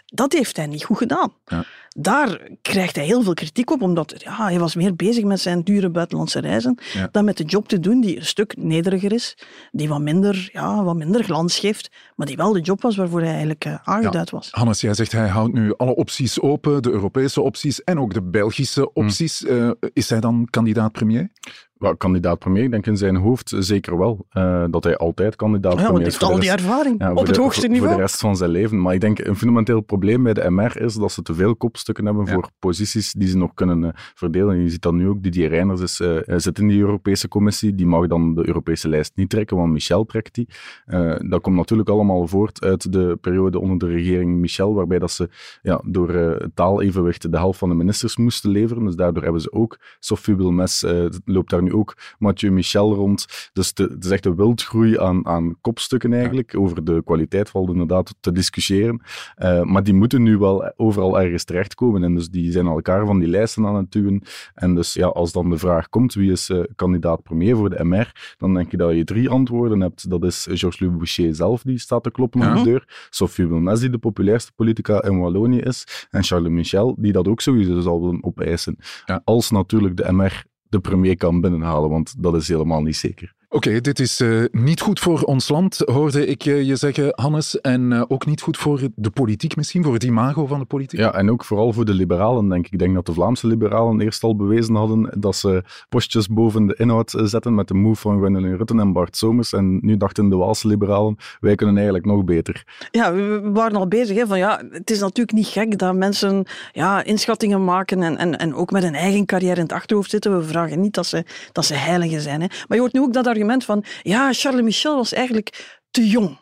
Dat 0.06 0.34
heeft 0.34 0.58
hij 0.58 0.68
niet 0.68 0.84
goed 0.84 0.98
gedaan. 0.98 1.34
Ja. 1.46 1.66
Daar 1.98 2.40
krijgt 2.62 2.96
hij 2.96 3.06
heel 3.06 3.24
veel 3.24 3.34
kritiek 3.34 3.72
op, 3.72 3.82
omdat 3.82 4.14
ja, 4.18 4.44
hij 4.44 4.60
was 4.60 4.76
meer 4.76 4.96
bezig 4.96 5.24
met 5.24 5.40
zijn 5.40 5.64
dure 5.64 5.90
buitenlandse 5.90 6.40
reizen 6.40 6.78
Ja. 6.94 7.10
dan 7.12 7.26
met 7.26 7.38
de 7.38 7.44
job 7.44 7.68
te 7.68 7.80
doen 7.80 8.02
die 8.02 8.18
een 8.18 8.26
stuk 8.26 8.58
nederiger 8.58 9.14
is, 9.14 9.38
die 9.72 9.90
wat 9.90 10.02
minder, 10.02 10.50
ja, 10.52 10.84
wat 10.84 10.96
minder 10.96 11.24
glans 11.24 11.60
geeft, 11.60 11.92
maar 12.16 12.28
die 12.28 12.36
wel 12.36 12.54
de 12.54 12.62
job 12.62 12.82
was 12.82 12.96
waarvoor 12.96 13.20
hij 13.20 13.30
eigenlijk 13.30 13.66
eh, 13.66 13.76
aangeduid 13.84 14.30
was. 14.30 14.48
Hannes, 14.52 14.82
jij 14.82 14.94
zegt 14.94 15.12
hij 15.12 15.28
houdt 15.28 15.54
nu 15.54 15.74
alle 15.78 15.96
opties 15.96 16.42
open, 16.42 16.82
de 16.82 16.92
Europese 16.92 17.42
opties 17.42 17.84
en 17.84 18.00
ook 18.00 18.14
de 18.14 18.22
Belgische 18.24 18.94
opties. 18.94 19.46
Eh, 19.46 19.70
is 19.94 20.10
hij 20.10 20.20
dan 20.20 20.48
kandidaat 20.50 20.92
premier? 20.92 21.30
Wel, 21.76 21.98
kandidaat 21.98 22.40
premier, 22.40 22.64
ik 22.64 22.72
denk 22.72 22.86
in 22.86 22.98
zijn 22.98 23.16
hoofd 23.16 23.54
zeker 23.60 23.98
wel. 23.98 24.26
eh, 24.30 24.64
dat 24.70 24.84
hij 24.84 24.98
altijd 24.98 25.36
kandidaat 25.36 25.74
Ja, 25.80 25.84
want 25.84 25.98
hij 25.98 26.06
is. 26.08 26.20
heeft 26.20 26.32
al 26.34 26.40
die 26.40 26.50
ervaring 26.52 26.96
Ja, 27.02 27.10
op 27.12 27.18
voor 27.18 27.26
het 27.26 27.36
de- 27.36 27.42
hoogste 27.42 27.68
niveau. 27.68 27.88
Voor 27.88 27.96
de 27.96 28.02
rest 28.02 28.20
van 28.20 28.36
zijn 28.38 28.50
leven. 28.50 28.82
Maar 28.82 28.94
ik 28.94 29.02
denk 29.02 29.20
een 29.20 29.36
fundamenteel 29.36 29.82
probleem 29.82 30.24
bij 30.24 30.34
de 30.34 30.50
MR 30.50 30.82
is 30.82 30.94
dat 30.94 31.12
ze 31.12 31.22
te 31.22 31.34
veel 31.34 31.56
kopstukken 31.56 32.06
hebben 32.06 32.26
Ja. 32.26 32.34
voor 32.34 32.50
posities 32.60 33.12
die 33.14 33.28
ze 33.28 33.38
nog 33.38 33.54
kunnen 33.54 33.84
eh, 33.84 33.90
verdelen. 33.94 34.62
Je 34.62 34.70
ziet 34.70 34.82
dat 34.82 34.94
nu 34.94 35.08
ook. 35.08 35.24
Didier 35.24 35.50
Reiners 35.50 35.82
is, 35.82 36.00
eh, 36.00 36.18
zit 36.38 36.60
in 36.60 36.68
die 36.68 36.80
Europese 36.80 37.28
Commissie. 37.28 37.76
Die 37.76 37.86
mag 37.86 38.08
dan 38.08 38.36
de 38.36 38.48
Europese 38.48 38.90
lijst 38.90 39.12
niet 39.16 39.30
trekken, 39.30 39.58
want 39.58 39.72
Michel 39.72 40.06
trekt 40.06 40.34
die. 40.36 40.48
Eh, 40.86 41.16
dat 41.30 41.42
komt 41.42 41.56
natuurlijk 41.56 41.90
allemaal 41.90 42.28
voort 42.28 42.62
uit 42.64 42.92
de 42.92 43.18
periode 43.22 43.60
onder 43.60 43.78
de 43.78 43.88
regering 43.88 44.38
Michel, 44.38 44.74
waarbij 44.74 45.00
dat 45.00 45.12
ze 45.12 45.30
ja, 45.62 45.82
door 45.86 46.10
eh, 46.10 46.48
taalevenwicht 46.54 47.32
de 47.32 47.38
helft 47.38 47.60
van 47.60 47.70
de 47.70 47.76
ministers 47.76 48.18
moesten 48.18 48.50
leveren. 48.50 48.86
Dus 48.86 48.96
daardoor 48.96 49.24
hebben 49.24 49.42
ze 49.42 49.52
ook 49.52 49.78
Sophie 50.00 50.36
Wilmes, 50.36 50.84
eh, 50.84 51.06
loopt 51.26 51.50
daar 51.50 51.64
nu 51.66 51.74
ook 51.74 51.98
Mathieu 52.20 52.52
Michel 52.52 52.94
rond. 52.94 53.26
Dus 53.54 53.74
de- 53.74 53.84
het 53.84 54.06
is 54.06 54.12
echt 54.12 54.26
een 54.26 54.36
wildgroei 54.36 55.00
aan, 55.00 55.26
aan 55.28 55.56
kopstukken 55.62 56.14
eigenlijk. 56.14 56.58
Over 56.58 56.84
de 56.84 57.02
kwaliteit 57.06 57.50
valt 57.50 57.70
inderdaad 57.70 58.16
te 58.20 58.32
discussiëren. 58.32 59.02
Eh, 59.36 59.62
maar 59.64 59.84
die 59.84 59.94
moeten 59.94 60.24
nu 60.24 60.38
wel 60.38 60.74
overal 60.76 61.20
ergens 61.22 61.44
terechtkomen. 61.44 62.04
En 62.04 62.16
dus 62.16 62.30
die 62.30 62.52
zijn 62.52 62.66
elkaar 62.66 63.06
van 63.06 63.20
die 63.20 63.28
lijsten 63.28 63.66
aan 63.66 63.76
het 63.76 63.92
duwen. 63.92 64.22
En 64.54 64.76
dus 64.76 64.94
ja, 64.94 65.08
als 65.08 65.32
dan 65.32 65.50
de 65.50 65.58
vraag 65.58 65.90
komt 65.90 66.14
wie 66.14 66.32
is 66.32 66.50
eh, 66.50 66.60
kandidaat 66.76 67.24
premier 67.24 67.56
voor 67.56 67.70
de 67.70 67.84
MR, 67.84 68.12
dan 68.38 68.54
denk 68.54 68.72
je 68.72 68.78
dat 68.78 68.96
je 68.96 69.04
drie 69.04 69.30
antwoorden 69.30 69.82
hebt. 69.82 70.10
Dat 70.10 70.24
is 70.24 70.44
Georges-Louis 70.52 70.96
Boucher 70.98 71.36
zelf, 71.36 71.62
die 71.62 71.80
staat 71.80 72.04
te 72.04 72.12
kloppen 72.12 72.40
Ja. 72.42 72.48
aan 72.48 72.58
de 72.58 72.64
deur. 72.70 73.08
Sophie 73.10 73.48
Wilmes, 73.48 73.80
die 73.80 73.90
de 73.90 73.98
populairste 73.98 74.52
politica 74.56 75.04
in 75.04 75.20
Wallonië 75.20 75.60
is. 75.60 76.08
En 76.10 76.24
Charles 76.24 76.52
Michel, 76.52 76.96
die 76.98 77.12
dat 77.12 77.28
ook 77.28 77.42
sowieso 77.42 77.80
zal 77.80 78.02
willen 78.02 78.24
opeisen. 78.24 78.78
Ja. 79.06 79.22
Als 79.24 79.52
natuurlijk 79.52 79.98
de 79.98 80.12
MR 80.14 80.44
de 80.76 80.82
premier 80.90 81.18
kan 81.18 81.42
binnenhalen, 81.42 81.90
want 81.90 82.24
dat 82.24 82.36
is 82.36 82.48
helemaal 82.48 82.82
niet 82.82 82.96
zeker. 82.96 83.35
Oké, 83.56 83.82
dit 83.82 84.00
is 84.00 84.20
eh, 84.20 84.44
niet 84.52 84.82
goed 84.82 85.00
voor 85.00 85.22
ons 85.22 85.50
land, 85.50 85.82
hoorde 85.86 86.26
ik 86.26 86.46
eh, 86.46 86.62
je 86.62 86.76
zeggen, 86.76 87.12
Hannes. 87.16 87.62
En 87.62 87.94
eh, 87.94 88.04
ook 88.08 88.26
niet 88.26 88.42
goed 88.42 88.58
voor 88.58 88.82
de 88.96 89.10
politiek 89.10 89.56
misschien, 89.56 89.84
voor 89.84 89.94
het 89.94 90.04
imago 90.04 90.46
van 90.46 90.60
de 90.60 90.66
politiek. 90.66 91.00
Ja, 91.00 91.14
en 91.14 91.32
ook 91.32 91.44
vooral 91.44 91.74
voor 91.74 91.86
de 91.86 91.94
liberalen, 91.94 92.50
denk 92.50 92.66
ik. 92.66 92.72
Ik 92.72 92.80
denk 92.80 92.94
dat 92.94 93.06
de 93.06 93.14
Vlaamse 93.14 93.48
liberalen 93.48 94.02
eerst 94.02 94.24
al 94.24 94.36
bewezen 94.36 94.76
hadden 94.76 95.10
dat 95.20 95.36
ze 95.36 95.64
postjes 95.90 96.28
boven 96.28 96.68
de 96.68 96.76
inhoud 96.78 97.14
zetten 97.24 97.56
met 97.56 97.68
de 97.68 97.74
move 97.74 98.02
van 98.02 98.18
Gwendoline 98.18 98.56
Rutten 98.56 98.80
en 98.80 98.94
Bart 98.94 99.18
Somers. 99.18 99.54
En 99.54 99.80
nu 99.82 99.98
dachten 99.98 100.30
de 100.30 100.36
Waalse 100.36 100.68
liberalen, 100.68 101.18
wij 101.40 101.56
kunnen 101.56 101.76
eigenlijk 101.76 102.06
nog 102.06 102.24
beter. 102.24 102.64
Ja, 102.92 103.14
we 103.14 103.40
we 103.44 103.52
waren 103.52 103.78
al 103.78 103.88
bezig. 103.88 104.18
Hè, 104.18 104.28
van, 104.28 104.38
ja, 104.38 104.62
het 104.70 104.92
is 104.92 105.00
natuurlijk 105.00 105.38
niet 105.38 105.48
gek 105.48 105.78
dat 105.78 105.96
mensen 105.96 106.46
ja, 106.72 107.04
inschattingen 107.04 107.64
maken 107.64 108.04
en, 108.04 108.18
en, 108.18 108.38
en 108.38 108.56
ook 108.56 108.72
met 108.72 108.84
een 108.84 108.96
eigen 108.96 109.26
carrière 109.26 109.56
in 109.56 109.62
het 109.62 109.72
achterhoofd 109.72 110.10
zitten. 110.10 110.38
We 110.38 110.44
vragen 110.44 110.82
niet 110.82 110.94
dat 110.94 111.06
ze, 111.06 111.26
dat 111.52 111.66
ze 111.66 111.74
heiligen 111.74 112.22
zijn. 112.22 112.42
Hè. 112.42 112.48
Maar 112.48 112.78
je 112.78 112.80
hoort 112.80 112.94
nu 112.94 113.00
ook 113.00 113.14
dat 113.14 113.28
argument 113.28 113.44
van 113.58 113.84
ja, 114.02 114.34
Charles 114.34 114.62
Michel 114.62 114.96
was 114.96 115.14
eigenlijk 115.14 115.80
te 115.92 116.08
jong. 116.08 116.38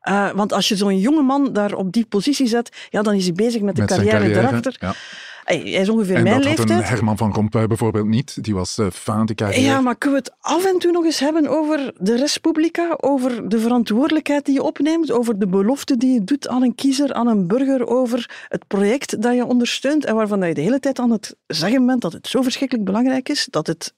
Eh, 0.00 0.30
want 0.30 0.52
als 0.52 0.68
je 0.68 0.76
zo'n 0.76 0.98
jonge 0.98 1.22
man 1.22 1.52
daar 1.52 1.74
op 1.74 1.92
die 1.92 2.06
positie 2.06 2.46
zet, 2.46 2.86
ja, 2.90 3.02
dan 3.02 3.14
is 3.14 3.24
hij 3.24 3.32
bezig 3.32 3.62
met 3.62 3.74
de 3.74 3.80
Met 3.80 3.90
zijn 3.90 4.02
carrière, 4.02 4.24
carrière. 4.24 4.42
daarachter. 4.42 4.76
Ja. 4.80 4.94
Hij 5.46 5.58
is 5.58 5.88
ongeveer 5.88 6.16
en 6.16 6.22
mijn 6.22 6.34
dat 6.34 6.44
leeftijd. 6.44 6.70
had 6.70 6.78
een 6.78 6.84
Herman 6.84 7.16
van 7.16 7.32
Rompuy 7.32 7.66
bijvoorbeeld 7.66 8.06
niet. 8.06 8.44
Die 8.44 8.54
was 8.54 8.78
uh, 8.78 8.86
fan 8.92 9.26
de 9.26 9.34
carrière. 9.34 9.60
Ja, 9.60 9.80
maar 9.80 9.96
kunnen 9.96 10.22
we 10.22 10.24
het 10.28 10.36
af 10.40 10.64
en 10.64 10.78
toe 10.78 10.92
nog 10.92 11.04
eens 11.04 11.18
hebben 11.18 11.48
over 11.48 11.92
de 11.98 12.16
Respublica, 12.16 12.94
over 13.00 13.48
de 13.48 13.58
verantwoordelijkheid 13.58 14.44
die 14.44 14.54
je 14.54 14.62
opneemt, 14.62 15.12
over 15.12 15.38
de 15.38 15.46
belofte 15.46 15.96
die 15.96 16.12
je 16.12 16.24
doet 16.24 16.48
aan 16.48 16.62
een 16.62 16.74
kiezer, 16.74 17.12
aan 17.12 17.26
een 17.26 17.46
burger, 17.46 17.86
over 17.86 18.46
het 18.48 18.66
project 18.66 19.22
dat 19.22 19.34
je 19.34 19.46
ondersteunt 19.46 20.04
en 20.04 20.14
waarvan 20.14 20.48
je 20.48 20.54
de 20.54 20.60
hele 20.60 20.80
tijd 20.80 20.98
aan 20.98 21.10
het 21.10 21.36
zeggen 21.46 21.86
bent 21.86 22.00
dat 22.00 22.12
het 22.12 22.26
zo 22.26 22.42
verschrikkelijk 22.42 22.86
belangrijk 22.86 23.28
is, 23.28 23.48
dat 23.50 23.66
het 23.66 23.94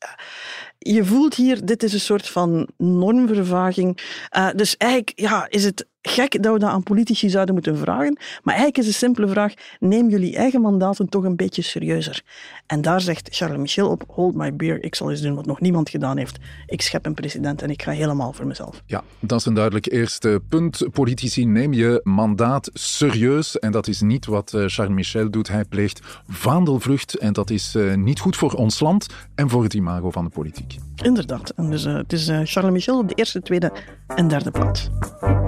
je 0.78 1.04
voelt 1.04 1.34
hier, 1.34 1.64
dit 1.64 1.82
is 1.82 1.92
een 1.92 2.00
soort 2.00 2.28
van 2.28 2.68
normvervaging. 2.76 3.98
Uh, 4.36 4.48
dus 4.54 4.76
eigenlijk 4.76 5.12
ja, 5.14 5.46
is 5.48 5.64
het 5.64 5.86
gek 6.08 6.42
dat 6.42 6.52
we 6.52 6.58
dat 6.58 6.70
aan 6.70 6.82
politici 6.82 7.30
zouden 7.30 7.54
moeten 7.54 7.76
vragen. 7.76 8.16
Maar 8.42 8.54
eigenlijk 8.54 8.78
is 8.78 8.86
de 8.86 8.92
simpele 8.92 9.28
vraag: 9.28 9.52
neem 9.80 10.08
jullie 10.08 10.36
eigen 10.36 10.60
mandaten 10.60 11.08
toch 11.08 11.24
een 11.24 11.36
beetje 11.36 11.62
serieuzer? 11.62 12.22
En 12.66 12.82
daar 12.82 13.00
zegt 13.00 13.28
Charles 13.32 13.58
Michel 13.58 13.90
op: 13.90 14.04
hold 14.06 14.34
my 14.34 14.56
beer, 14.56 14.84
ik 14.84 14.94
zal 14.94 15.10
eens 15.10 15.20
doen 15.20 15.34
wat 15.34 15.46
nog 15.46 15.60
niemand 15.60 15.90
gedaan 15.90 16.16
heeft. 16.16 16.38
Ik 16.66 16.82
schep 16.82 17.06
een 17.06 17.14
president 17.14 17.62
en 17.62 17.70
ik 17.70 17.82
ga 17.82 17.90
helemaal 17.90 18.32
voor 18.32 18.46
mezelf. 18.46 18.82
Ja, 18.86 19.02
dat 19.20 19.38
is 19.38 19.46
een 19.46 19.54
duidelijk 19.54 19.92
eerste 19.92 20.42
punt. 20.48 20.86
Politici, 20.92 21.44
neem 21.44 21.72
je 21.72 22.00
mandaat 22.02 22.70
serieus. 22.72 23.58
En 23.58 23.72
dat 23.72 23.88
is 23.88 24.00
niet 24.00 24.26
wat 24.26 24.54
eh, 24.54 24.64
Charles 24.66 24.94
Michel 24.94 25.30
doet. 25.30 25.48
Hij 25.48 25.64
pleegt 25.64 26.00
vaandelvlucht 26.28 27.14
en 27.14 27.32
dat 27.32 27.50
is 27.50 27.74
uh, 27.74 27.94
niet 27.94 28.20
goed 28.20 28.36
voor 28.36 28.52
ons 28.52 28.80
land 28.80 29.06
en 29.34 29.48
voor 29.48 29.62
het 29.62 29.74
imago 29.74 30.10
van 30.10 30.24
de 30.24 30.30
politiek. 30.30 30.87
Inderdaad. 31.02 31.52
En 31.56 31.70
dus, 31.70 31.84
uh, 31.84 31.94
het 31.94 32.12
is 32.12 32.26
Charles 32.26 32.72
Michel 32.72 32.98
op 32.98 33.08
de 33.08 33.14
eerste, 33.14 33.42
tweede 33.42 33.72
en 34.06 34.28
derde 34.28 34.50
plaats. 34.50 34.88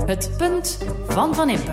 Het 0.06 0.30
punt 0.38 0.78
van 1.08 1.34
Van 1.34 1.50
Impe. 1.50 1.72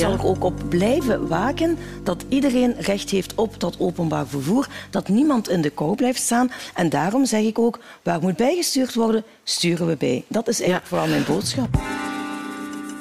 zal 0.00 0.14
ik 0.14 0.24
ook 0.24 0.44
op 0.44 0.68
blijven 0.68 1.28
waken 1.28 1.78
dat 2.02 2.24
iedereen 2.28 2.74
recht 2.78 3.10
heeft 3.10 3.34
op 3.34 3.60
dat 3.60 3.76
openbaar 3.78 4.26
vervoer, 4.26 4.66
dat 4.90 5.08
niemand 5.08 5.48
in 5.48 5.60
de 5.60 5.70
kou 5.70 5.94
blijft 5.94 6.22
staan. 6.22 6.50
En 6.74 6.88
daarom 6.88 7.26
zeg 7.26 7.42
ik 7.42 7.58
ook, 7.58 7.78
waar 8.02 8.20
moet 8.20 8.36
bijgestuurd 8.36 8.94
worden, 8.94 9.24
sturen 9.44 9.86
we 9.86 9.96
bij. 9.96 10.24
Dat 10.28 10.48
is 10.48 10.58
eigenlijk 10.58 10.88
vooral 10.88 11.08
mijn 11.08 11.24
boodschap. 11.24 11.68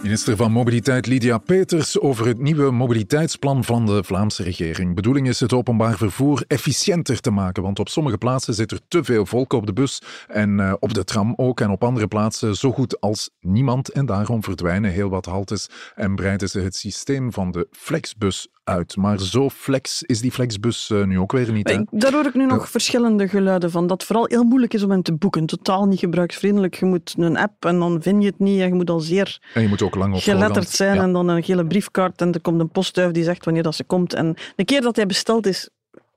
Minister 0.03 0.35
van 0.35 0.51
Mobiliteit 0.51 1.07
Lydia 1.07 1.37
Peters 1.37 1.99
over 1.99 2.27
het 2.27 2.39
nieuwe 2.39 2.71
mobiliteitsplan 2.71 3.63
van 3.63 3.85
de 3.85 4.03
Vlaamse 4.03 4.43
regering. 4.43 4.95
Bedoeling 4.95 5.27
is 5.27 5.39
het 5.39 5.53
openbaar 5.53 5.97
vervoer 5.97 6.43
efficiënter 6.47 7.19
te 7.19 7.31
maken, 7.31 7.63
want 7.63 7.79
op 7.79 7.89
sommige 7.89 8.17
plaatsen 8.17 8.53
zit 8.53 8.71
er 8.71 8.79
te 8.87 9.03
veel 9.03 9.25
volk 9.25 9.53
op 9.53 9.65
de 9.65 9.73
bus 9.73 10.01
en 10.27 10.59
uh, 10.59 10.73
op 10.79 10.93
de 10.93 11.03
tram 11.03 11.33
ook, 11.35 11.61
en 11.61 11.69
op 11.69 11.83
andere 11.83 12.07
plaatsen 12.07 12.55
zo 12.55 12.71
goed 12.71 13.01
als 13.01 13.29
niemand. 13.39 13.89
En 13.89 14.05
daarom 14.05 14.43
verdwijnen 14.43 14.91
heel 14.91 15.09
wat 15.09 15.25
haltes 15.25 15.69
en 15.95 16.15
breiden 16.15 16.49
ze 16.49 16.59
het 16.59 16.75
systeem 16.75 17.33
van 17.33 17.51
de 17.51 17.67
flexbus 17.71 18.47
uit. 18.69 18.95
Maar 18.95 19.19
zo 19.19 19.49
flex 19.49 20.03
is 20.03 20.21
die 20.21 20.31
flexbus 20.31 20.89
uh, 20.89 21.05
nu 21.05 21.19
ook 21.19 21.31
weer 21.31 21.51
niet. 21.51 21.83
Daar 21.91 22.11
hoor 22.11 22.25
ik 22.25 22.33
nu 22.33 22.45
nog 22.45 22.69
verschillende 22.69 23.27
geluiden 23.27 23.71
van. 23.71 23.87
Dat 23.87 23.97
het 23.97 24.07
vooral 24.07 24.25
heel 24.27 24.43
moeilijk 24.43 24.73
is 24.73 24.83
om 24.83 24.91
hem 24.91 25.01
te 25.01 25.13
boeken. 25.13 25.45
Totaal 25.45 25.85
niet 25.85 25.99
gebruiksvriendelijk. 25.99 26.75
Je 26.75 26.85
moet 26.85 27.15
een 27.17 27.37
app 27.37 27.65
en 27.65 27.79
dan 27.79 28.01
vind 28.01 28.23
je 28.23 28.29
het 28.29 28.39
niet. 28.39 28.61
En 28.61 28.67
je 28.67 28.73
moet 28.73 28.89
al 28.89 28.99
zeer 28.99 29.41
en 29.53 29.61
je 29.61 29.67
moet 29.67 29.81
ook 29.81 29.95
lang 29.95 30.13
op 30.13 30.21
geletterd 30.21 30.51
voorhand. 30.51 30.69
zijn. 30.69 30.95
Ja. 30.95 31.01
En 31.01 31.13
dan 31.13 31.27
een 31.27 31.43
gele 31.43 31.65
briefkaart. 31.65 32.21
En 32.21 32.31
er 32.31 32.41
komt 32.41 32.59
een 32.59 32.69
postduif 32.69 33.11
die 33.11 33.23
zegt 33.23 33.45
wanneer 33.45 33.63
dat 33.63 33.75
ze 33.75 33.83
komt. 33.83 34.13
En 34.13 34.35
de 34.55 34.65
keer 34.65 34.81
dat 34.81 34.95
hij 34.95 35.05
besteld 35.05 35.45
is, 35.45 35.69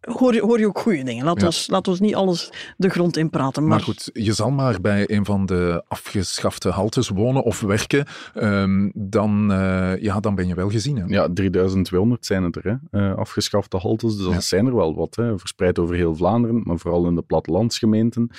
hoor 0.03 0.35
je, 0.35 0.41
hoor 0.41 0.59
je 0.59 0.67
ook 0.67 0.79
goede 0.79 1.03
dingen. 1.03 1.25
Laat, 1.25 1.41
Ja. 1.41 1.47
ons, 1.47 1.67
laat 1.71 1.89
ons 1.89 2.01
niet 2.01 2.15
alles 2.15 2.53
de 2.77 2.89
grond 2.89 3.17
inpraten. 3.17 3.63
Maar, 3.63 3.71
Maar 3.71 3.81
goed, 3.81 4.11
je 4.13 4.33
zal 4.33 4.51
maar 4.51 4.81
bij 4.81 5.05
een 5.11 5.25
van 5.25 5.47
de 5.47 5.85
afgeschafte 5.89 6.69
haltes 6.69 7.09
wonen 7.09 7.43
of 7.43 7.61
werken, 7.61 8.07
ehm, 8.35 8.91
dan, 8.95 9.53
eh, 9.53 9.97
ja, 10.03 10.21
dan 10.21 10.35
ben 10.35 10.47
je 10.49 10.55
wel 10.55 10.71
gezien. 10.71 10.97
Hè? 10.97 11.05
Ja, 11.07 11.29
3200 11.33 12.27
zijn 12.27 12.43
het 12.43 12.57
er, 12.57 12.81
hè? 12.91 13.01
eh, 13.11 13.15
afgeschafte 13.17 13.77
haltes. 13.77 14.17
Dus 14.17 14.27
Ja. 14.27 14.33
dat 14.33 14.45
zijn 14.45 14.67
er 14.67 14.75
wel 14.75 14.95
wat, 14.95 15.15
hè? 15.17 15.39
verspreid 15.39 15.79
over 15.79 15.95
heel 15.95 16.15
Vlaanderen, 16.17 16.61
maar 16.65 16.79
vooral 16.79 17.07
in 17.07 17.15
de 17.15 17.23
plattelandsgemeenten. 17.23 18.31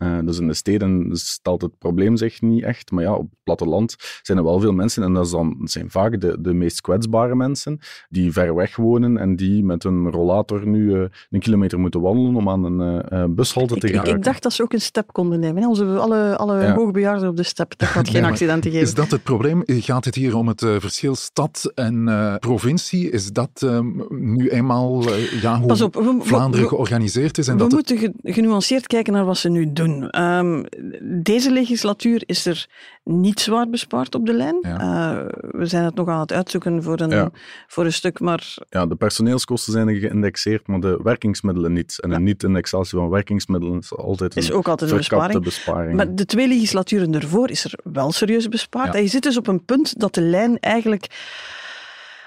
Eh, 0.00 0.18
dus 0.24 0.38
in 0.38 0.46
de 0.46 0.54
steden 0.54 1.10
stelt 1.12 1.62
het 1.62 1.78
probleem 1.78 2.16
zich 2.16 2.40
niet 2.40 2.62
echt. 2.62 2.90
Maar 2.90 3.04
ja, 3.04 3.12
op 3.14 3.30
het 3.30 3.38
platteland 3.42 3.96
zijn 4.22 4.38
er 4.38 4.44
wel 4.44 4.60
veel 4.60 4.72
mensen. 4.72 5.02
En 5.02 5.12
dat 5.12 5.24
is 5.24 5.30
dan, 5.30 5.56
dat 5.58 5.70
zijn 5.70 5.90
vaak 5.90 6.20
de, 6.20 6.36
de 6.40 6.52
meest 6.54 6.80
kwetsbare 6.80 7.34
mensen. 7.34 7.78
Die 8.08 8.32
ver 8.32 8.54
weg 8.54 8.76
wonen 8.76 9.16
en 9.18 9.36
die 9.36 9.64
met 9.64 9.84
een 9.84 10.10
rollator 10.10 10.66
nu 10.66 10.94
eh, 10.94 11.02
een 11.30 11.40
kilometer 11.40 11.78
moeten 11.78 12.00
wandelen 12.00 12.34
om 12.36 12.48
aan 12.48 12.64
een 12.64 13.04
eh, 13.08 13.22
eh, 13.22 13.28
bushalte 13.30 13.74
ik, 13.74 13.80
te 13.80 13.86
ik, 13.86 13.92
geraken. 13.92 14.16
ik 14.16 14.22
dacht 14.24 14.42
dat 14.42 14.52
ze 14.52 14.62
ook 14.62 14.72
een 14.72 14.80
step 14.80 15.12
konden 15.12 15.40
nemen. 15.40 15.62
hè. 15.62 15.68
Onze, 15.68 15.84
alle 15.84 16.36
alle 16.36 16.62
Ja. 16.62 16.74
hoogbejaarden 16.74 17.28
op 17.28 17.36
de 17.36 17.42
step. 17.42 17.72
Dat 17.78 17.88
gaat 17.88 18.08
geen 18.14 18.24
accidenten 18.24 18.70
geven. 18.70 18.86
Is 18.86 18.94
dat 18.94 19.10
het 19.10 19.22
probleem? 19.22 19.62
Gaat 19.66 20.04
het 20.04 20.14
hier 20.14 20.36
om 20.36 20.48
het 20.48 20.60
verschil 20.78 21.14
stad 21.14 21.72
en 21.74 22.08
eh, 22.08 22.34
provincie? 22.36 23.10
Is 23.10 23.32
dat 23.32 23.50
ehm, 23.54 23.86
nu 24.08 24.48
eenmaal 24.48 25.02
ja, 25.40 25.60
hoe 25.60 25.82
op, 25.84 25.94
we- 25.94 26.16
Vlaanderen 26.20 26.64
we- 26.64 26.68
georganiseerd 26.70 27.38
is? 27.38 27.48
En 27.48 27.54
we 27.54 27.60
dat 27.60 27.70
moeten 27.72 27.98
ge- 27.98 28.12
genuanceerd 28.22 28.86
kijken 28.86 29.12
naar 29.12 29.24
wat 29.24 29.36
ze 29.36 29.48
nu 29.48 29.72
doen. 29.72 29.88
Ehm, 30.10 30.62
deze 31.22 31.50
legislatuur 31.50 32.22
is 32.26 32.46
er 32.46 32.66
niet 33.04 33.40
zwaar 33.40 33.68
bespaard 33.68 34.14
op 34.14 34.26
de 34.26 34.32
lijn. 34.32 34.58
Ja. 34.62 34.78
Eh, 34.78 35.26
we 35.50 35.66
zijn 35.66 35.84
het 35.84 35.94
nog 35.94 36.08
aan 36.08 36.20
het 36.20 36.32
uitzoeken 36.32 36.82
voor 36.82 37.00
een, 37.00 37.10
Ja. 37.10 37.30
voor 37.66 37.84
een 37.84 37.92
stuk, 37.92 38.20
maar 38.20 38.54
Ja, 38.68 38.86
de 38.86 38.94
personeelskosten 38.96 39.72
zijn 39.72 39.96
geïndexeerd, 39.96 40.66
maar 40.66 40.80
de 40.80 41.00
werkingsmiddelen 41.02 41.72
niet. 41.72 41.98
En 42.00 42.10
een 42.10 42.22
niet-indexatie 42.22 42.98
van 42.98 43.08
werkingsmiddelen 43.08 43.78
is 43.78 43.96
altijd 43.96 44.36
een 44.36 44.42
is 44.42 44.52
ook 44.52 44.68
altijd 44.68 44.90
een 44.90 44.96
besparing. 44.96 45.44
besparing. 45.44 45.96
Maar 45.96 46.14
de 46.14 46.24
twee 46.26 46.48
legislaturen 46.48 47.14
ervoor 47.14 47.50
is 47.50 47.64
er 47.64 47.78
wel 47.92 48.12
serieus 48.12 48.48
bespaard. 48.48 48.94
En 48.94 49.02
je 49.02 49.08
zit 49.08 49.22
dus 49.22 49.36
op 49.36 49.46
een 49.46 49.64
punt 49.64 49.98
dat 50.00 50.14
de 50.14 50.20
lijn 50.22 50.58
eigenlijk 50.58 51.06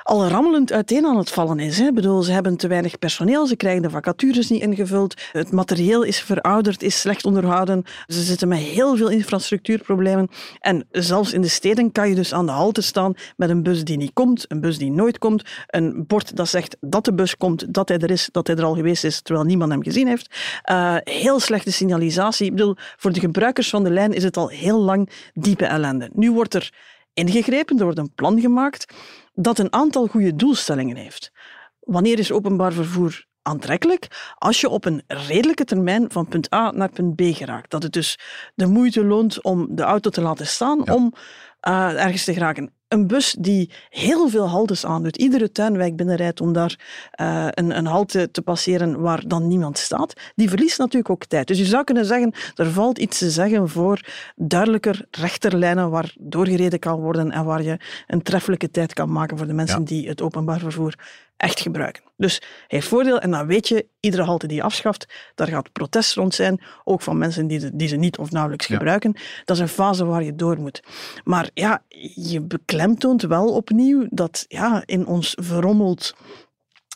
al 0.03 0.27
rammelend 0.27 0.71
uiteen 0.71 1.05
aan 1.05 1.17
het 1.17 1.29
vallen 1.29 1.59
is. 1.59 1.77
Hè. 1.77 1.87
Ik 1.87 1.93
bedoel, 1.93 2.21
ze 2.21 2.31
hebben 2.31 2.57
te 2.57 2.67
weinig 2.67 2.99
personeel, 2.99 3.47
ze 3.47 3.55
krijgen 3.55 3.81
de 3.81 3.89
vacatures 3.89 4.49
niet 4.49 4.61
ingevuld, 4.61 5.21
het 5.31 5.51
materieel 5.51 6.03
is 6.03 6.19
verouderd, 6.19 6.83
is 6.83 6.99
slecht 6.99 7.25
onderhouden, 7.25 7.83
ze 8.07 8.21
zitten 8.21 8.47
met 8.47 8.57
heel 8.57 8.97
veel 8.97 9.09
infrastructuurproblemen. 9.09 10.29
En 10.59 10.87
zelfs 10.91 11.33
in 11.33 11.41
de 11.41 11.47
steden 11.47 11.91
kan 11.91 12.09
je 12.09 12.15
dus 12.15 12.33
aan 12.33 12.45
de 12.45 12.51
halte 12.51 12.81
staan 12.81 13.13
met 13.37 13.49
een 13.49 13.63
bus 13.63 13.83
die 13.83 13.97
niet 13.97 14.13
komt, 14.13 14.45
een 14.47 14.61
bus 14.61 14.77
die 14.77 14.91
nooit 14.91 15.17
komt, 15.17 15.43
een 15.67 16.03
bord 16.07 16.35
dat 16.35 16.47
zegt 16.47 16.77
dat 16.79 17.05
de 17.05 17.13
bus 17.13 17.37
komt, 17.37 17.73
dat 17.73 17.89
hij 17.89 17.97
er 17.97 18.11
is, 18.11 18.29
dat 18.31 18.47
hij 18.47 18.55
er 18.55 18.63
al 18.63 18.75
geweest 18.75 19.03
is, 19.03 19.21
terwijl 19.21 19.45
niemand 19.45 19.71
hem 19.71 19.83
gezien 19.83 20.07
heeft. 20.07 20.35
Eh, 20.61 20.95
heel 21.03 21.39
slechte 21.39 21.71
signalisatie. 21.71 22.45
Ik 22.45 22.55
bedoel, 22.55 22.75
voor 22.97 23.13
de 23.13 23.19
gebruikers 23.19 23.69
van 23.69 23.83
de 23.83 23.89
lijn 23.89 24.13
is 24.13 24.23
het 24.23 24.37
al 24.37 24.47
heel 24.47 24.79
lang 24.79 25.09
diepe 25.33 25.65
ellende. 25.65 26.09
Nu 26.13 26.31
wordt 26.31 26.53
er 26.53 26.73
ingegrepen, 27.13 27.77
er 27.77 27.83
wordt 27.83 27.99
een 27.99 28.13
plan 28.15 28.39
gemaakt 28.39 28.93
dat 29.33 29.59
een 29.59 29.73
aantal 29.73 30.07
goede 30.07 30.35
doelstellingen 30.35 30.95
heeft. 30.95 31.31
Wanneer 31.79 32.19
is 32.19 32.31
openbaar 32.31 32.73
vervoer 32.73 33.25
aantrekkelijk? 33.41 34.33
Als 34.37 34.61
je 34.61 34.69
op 34.69 34.85
een 34.85 35.03
redelijke 35.07 35.63
termijn 35.65 36.11
van 36.11 36.27
punt 36.27 36.53
A 36.53 36.71
naar 36.71 36.89
punt 36.89 37.15
B 37.15 37.21
geraakt. 37.21 37.71
Dat 37.71 37.83
het 37.83 37.91
dus 37.91 38.19
de 38.55 38.65
moeite 38.65 39.05
loont 39.05 39.43
om 39.43 39.67
de 39.75 39.83
auto 39.83 40.09
te 40.09 40.21
laten 40.21 40.47
staan 40.47 40.81
Ja. 40.85 40.93
om 40.93 41.13
eh, 41.59 42.03
ergens 42.03 42.23
te 42.23 42.33
geraken. 42.33 42.73
Een 42.93 43.07
bus 43.07 43.35
die 43.39 43.69
heel 43.89 44.29
veel 44.29 44.47
haltes 44.49 44.85
aandoet, 44.85 45.17
iedere 45.17 45.51
tuinwijk 45.51 45.95
binnenrijdt 45.95 46.41
om 46.41 46.53
daar 46.53 46.79
eh, 47.11 47.47
een, 47.49 47.77
een 47.77 47.85
halte 47.85 48.31
te 48.31 48.41
passeren 48.41 48.99
waar 49.01 49.23
dan 49.27 49.47
niemand 49.47 49.77
staat, 49.77 50.13
die 50.35 50.49
verliest 50.49 50.77
natuurlijk 50.77 51.09
ook 51.09 51.25
tijd. 51.25 51.47
Dus 51.47 51.57
je 51.57 51.65
zou 51.65 51.83
kunnen 51.83 52.05
zeggen, 52.05 52.33
er 52.55 52.71
valt 52.71 52.97
iets 52.97 53.17
te 53.17 53.29
zeggen 53.31 53.69
voor 53.69 54.07
duidelijker 54.35 55.05
rechterlijnen 55.11 55.89
waar 55.89 56.13
doorgereden 56.19 56.79
kan 56.79 56.99
worden 56.99 57.31
en 57.31 57.45
waar 57.45 57.63
je 57.63 57.77
een 58.07 58.21
treffelijke 58.21 58.71
tijd 58.71 58.93
kan 58.93 59.11
maken 59.11 59.37
voor 59.37 59.47
de 59.47 59.53
mensen 59.53 59.79
Ja. 59.79 59.85
die 59.85 60.07
het 60.07 60.21
openbaar 60.21 60.59
vervoer 60.59 60.93
echt 61.37 61.59
gebruiken. 61.59 62.03
Dus 62.17 62.35
hij 62.39 62.49
heeft 62.67 62.87
voordeel 62.87 63.19
en 63.19 63.31
dan 63.31 63.47
weet 63.47 63.67
je, 63.67 63.87
iedere 63.99 64.23
halte 64.23 64.47
die 64.47 64.57
je 64.57 64.63
afschaft, 64.63 65.13
daar 65.35 65.47
gaat 65.47 65.71
protest 65.71 66.15
rond 66.15 66.33
zijn, 66.33 66.61
ook 66.83 67.01
van 67.01 67.17
mensen 67.17 67.47
die, 67.47 67.59
de- 67.59 67.75
die 67.75 67.87
ze 67.87 67.95
niet 67.95 68.17
of 68.17 68.31
nauwelijks 68.31 68.67
Ja. 68.67 68.75
gebruiken. 68.75 69.13
Dat 69.45 69.55
is 69.55 69.61
een 69.61 69.67
fase 69.67 70.05
waar 70.05 70.23
je 70.23 70.35
door 70.35 70.59
moet. 70.59 70.83
Maar 71.23 71.49
ja, 71.53 71.83
je 72.15 72.41
beklemtoont 72.87 73.21
wel 73.21 73.53
opnieuw 73.53 74.07
dat 74.09 74.45
ja, 74.47 74.83
in 74.85 75.05
ons 75.05 75.37
verrommeld 75.41 76.13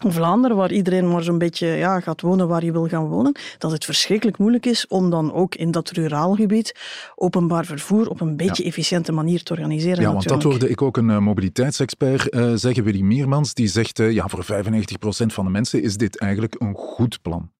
Vlaanderen, 0.07 0.57
waar 0.57 0.71
iedereen 0.71 1.07
maar 1.07 1.23
zo'n 1.23 1.37
beetje 1.37 1.67
ja, 1.67 1.99
gaat 1.99 2.21
wonen 2.21 2.47
waar 2.47 2.65
je 2.65 2.71
wil 2.71 2.87
gaan 2.87 3.07
wonen, 3.07 3.35
dat 3.57 3.71
het 3.71 3.85
verschrikkelijk 3.85 4.37
moeilijk 4.37 4.65
is 4.65 4.87
om 4.87 5.09
dan 5.09 5.33
ook 5.33 5.55
in 5.55 5.71
dat 5.71 5.89
ruraal 5.89 6.35
gebied 6.35 6.75
openbaar 7.15 7.65
vervoer 7.65 8.09
op 8.09 8.21
een 8.21 8.35
beetje 8.35 8.63
efficiënte 8.63 9.11
manier 9.11 9.43
te 9.43 9.53
organiseren. 9.53 10.01
Ja, 10.01 10.11
want 10.11 10.27
dat 10.27 10.43
hoorde 10.43 10.69
ik 10.69 10.81
ook 10.81 10.97
een 10.97 11.09
eh, 11.09 11.17
mobiliteitsexpert 11.17 12.29
eh, 12.29 12.51
zeggen, 12.55 12.83
Willy 12.83 13.01
Meermans, 13.01 13.53
die 13.53 13.67
zegt, 13.67 13.99
eh, 13.99 14.11
ja, 14.11 14.27
voor 14.27 14.43
95% 14.43 15.33
van 15.33 15.45
de 15.45 15.51
mensen 15.51 15.81
is 15.81 15.97
dit 15.97 16.19
eigenlijk 16.19 16.55
een 16.59 16.75
goed 16.75 17.21
plan. 17.21 17.51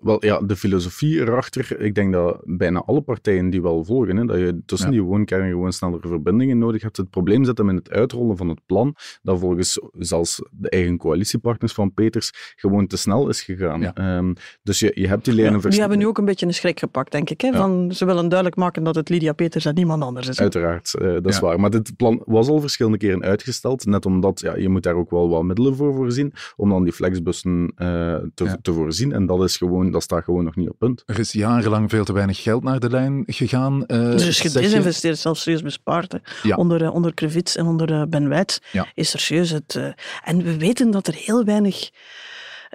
Wel 0.00 0.24
ja, 0.24 0.40
de 0.40 0.56
filosofie 0.56 1.20
erachter, 1.20 1.80
ik 1.80 1.94
denk 1.94 2.12
dat 2.12 2.40
bijna 2.44 2.82
alle 2.86 3.00
partijen 3.00 3.50
die 3.50 3.62
wel 3.62 3.84
volgen, 3.84 4.16
hè, 4.16 4.24
dat 4.24 4.38
je 4.38 4.60
tussen 4.66 4.88
Ja. 4.88 4.94
die 4.94 5.02
woonkern 5.02 5.48
gewoon 5.48 5.72
snellere 5.72 6.08
verbindingen 6.08 6.58
nodig 6.58 6.82
hebt. 6.82 6.96
Het 6.96 7.10
probleem 7.10 7.44
zit 7.44 7.58
hem 7.58 7.68
in 7.68 7.74
het 7.76 7.90
uitrollen 7.90 8.36
van 8.36 8.48
het 8.48 8.60
plan, 8.66 8.94
dat 9.22 9.38
volgens 9.38 9.80
zelfs 9.98 10.42
de 10.50 10.68
eigen 10.70 10.96
coalitiepartners 10.98 11.72
van 11.72 11.92
Peters 11.94 12.54
gewoon 12.56 12.86
te 12.86 12.96
snel 12.96 13.28
is 13.28 13.42
gegaan. 13.42 13.80
Ja. 13.80 13.94
Ehm, 13.94 14.32
dus 14.62 14.78
je, 14.80 14.92
je 14.94 15.08
hebt 15.08 15.24
die 15.24 15.34
lijnen 15.34 15.52
Die 15.52 15.60
vers- 15.62 15.76
hebben 15.78 15.98
nu 15.98 16.06
ook 16.06 16.18
een 16.18 16.24
beetje 16.24 16.46
een 16.46 16.54
schrik 16.54 16.78
gepakt, 16.78 17.12
denk 17.12 17.30
ik. 17.30 17.40
Hè? 17.40 17.52
Van, 17.52 17.92
ze 17.92 18.04
willen 18.04 18.28
duidelijk 18.28 18.56
maken 18.58 18.82
dat 18.82 18.94
het 18.94 19.08
Lydia 19.08 19.32
Peters 19.32 19.64
en 19.64 19.74
niemand 19.74 20.02
anders 20.02 20.28
is. 20.28 20.36
hè. 20.36 20.42
Uiteraard, 20.42 20.94
eh, 20.94 21.12
dat 21.12 21.26
is 21.26 21.40
waar. 21.40 21.60
Maar 21.60 21.70
dit 21.70 21.96
plan 21.96 22.22
was 22.26 22.48
al 22.48 22.60
verschillende 22.60 22.98
keren 22.98 23.22
uitgesteld, 23.22 23.84
net 23.86 24.06
omdat 24.06 24.40
ja, 24.40 24.56
je 24.56 24.68
moet 24.68 24.82
daar 24.82 24.94
ook 24.94 25.10
wel 25.10 25.28
wat 25.28 25.42
middelen 25.44 25.76
voor 25.76 25.94
voorzien, 25.94 26.32
om 26.56 26.68
dan 26.68 26.84
die 26.84 26.92
flexbussen 26.92 27.72
eh, 27.76 28.14
te, 28.34 28.56
te 28.62 28.72
voorzien. 28.72 29.12
En 29.12 29.26
dat, 29.26 29.42
is 29.42 29.56
gewoon, 29.56 29.89
dat 29.90 30.02
staat 30.02 30.24
gewoon 30.24 30.44
nog 30.44 30.56
niet 30.56 30.68
op 30.70 30.78
punt. 30.78 31.02
Er 31.06 31.18
is 31.18 31.32
jarenlang 31.32 31.90
veel 31.90 32.04
te 32.04 32.12
weinig 32.12 32.42
geld 32.42 32.62
naar 32.62 32.80
de 32.80 32.90
lijn 32.90 33.22
gegaan. 33.26 33.86
eh, 33.86 33.98
Er 34.12 34.26
is 34.26 34.40
gedesinvesteerd, 34.40 35.18
zelfs 35.18 35.42
serieus 35.42 35.62
bespaard. 35.62 36.14
Ja. 36.42 36.56
Onder, 36.56 36.82
eh, 36.82 36.94
onder 36.94 37.14
Krevits 37.14 37.56
en 37.56 37.66
onder 37.66 37.92
eh, 37.92 38.02
Ben 38.08 38.28
Wijts 38.28 38.58
Ja. 38.72 38.86
is 38.94 39.12
er 39.12 39.20
serieus 39.20 39.50
het... 39.50 39.74
eh, 39.74 39.84
en 40.24 40.42
we 40.42 40.56
weten 40.58 40.90
dat 40.90 41.06
er 41.06 41.14
heel 41.14 41.44
weinig 41.44 41.90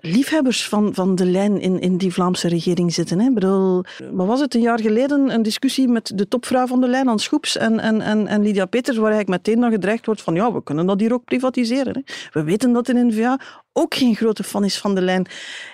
liefhebbers 0.01 0.67
van, 0.67 0.93
van 0.93 1.15
de 1.15 1.25
lijn 1.25 1.61
in, 1.61 1.79
in 1.79 1.97
die 1.97 2.13
Vlaamse 2.13 2.47
regering 2.47 2.93
zitten. 2.93 3.19
Hè. 3.19 3.27
Ik 3.27 3.33
bedoel, 3.33 3.83
wat 4.11 4.27
was 4.27 4.39
het, 4.39 4.55
een 4.55 4.61
jaar 4.61 4.79
geleden 4.79 5.29
een 5.29 5.41
discussie 5.43 5.87
met 5.87 6.11
de 6.15 6.27
topvrouw 6.27 6.67
van 6.67 6.81
de 6.81 6.87
lijn, 6.87 7.07
Hans 7.07 7.23
Schoeps 7.23 7.57
en, 7.57 7.79
en, 7.79 8.01
en, 8.01 8.27
en 8.27 8.41
Lydia 8.41 8.65
Peters, 8.65 8.97
waar 8.97 9.11
eigenlijk 9.11 9.43
meteen 9.45 9.61
dan 9.61 9.71
gedreigd 9.71 10.05
wordt 10.05 10.21
van 10.21 10.35
ja, 10.35 10.53
we 10.53 10.63
kunnen 10.63 10.85
dat 10.85 10.99
hier 10.99 11.13
ook 11.13 11.23
privatiseren. 11.23 11.93
Hè. 11.93 12.13
We 12.31 12.43
weten 12.43 12.73
dat 12.73 12.85
de 12.85 12.93
N-VA 12.93 13.39
ook 13.77 13.95
geen 13.95 14.15
grote 14.15 14.43
fan 14.43 14.63
is 14.63 14.77
van 14.77 14.95
de 14.95 15.01
lijn. 15.01 15.25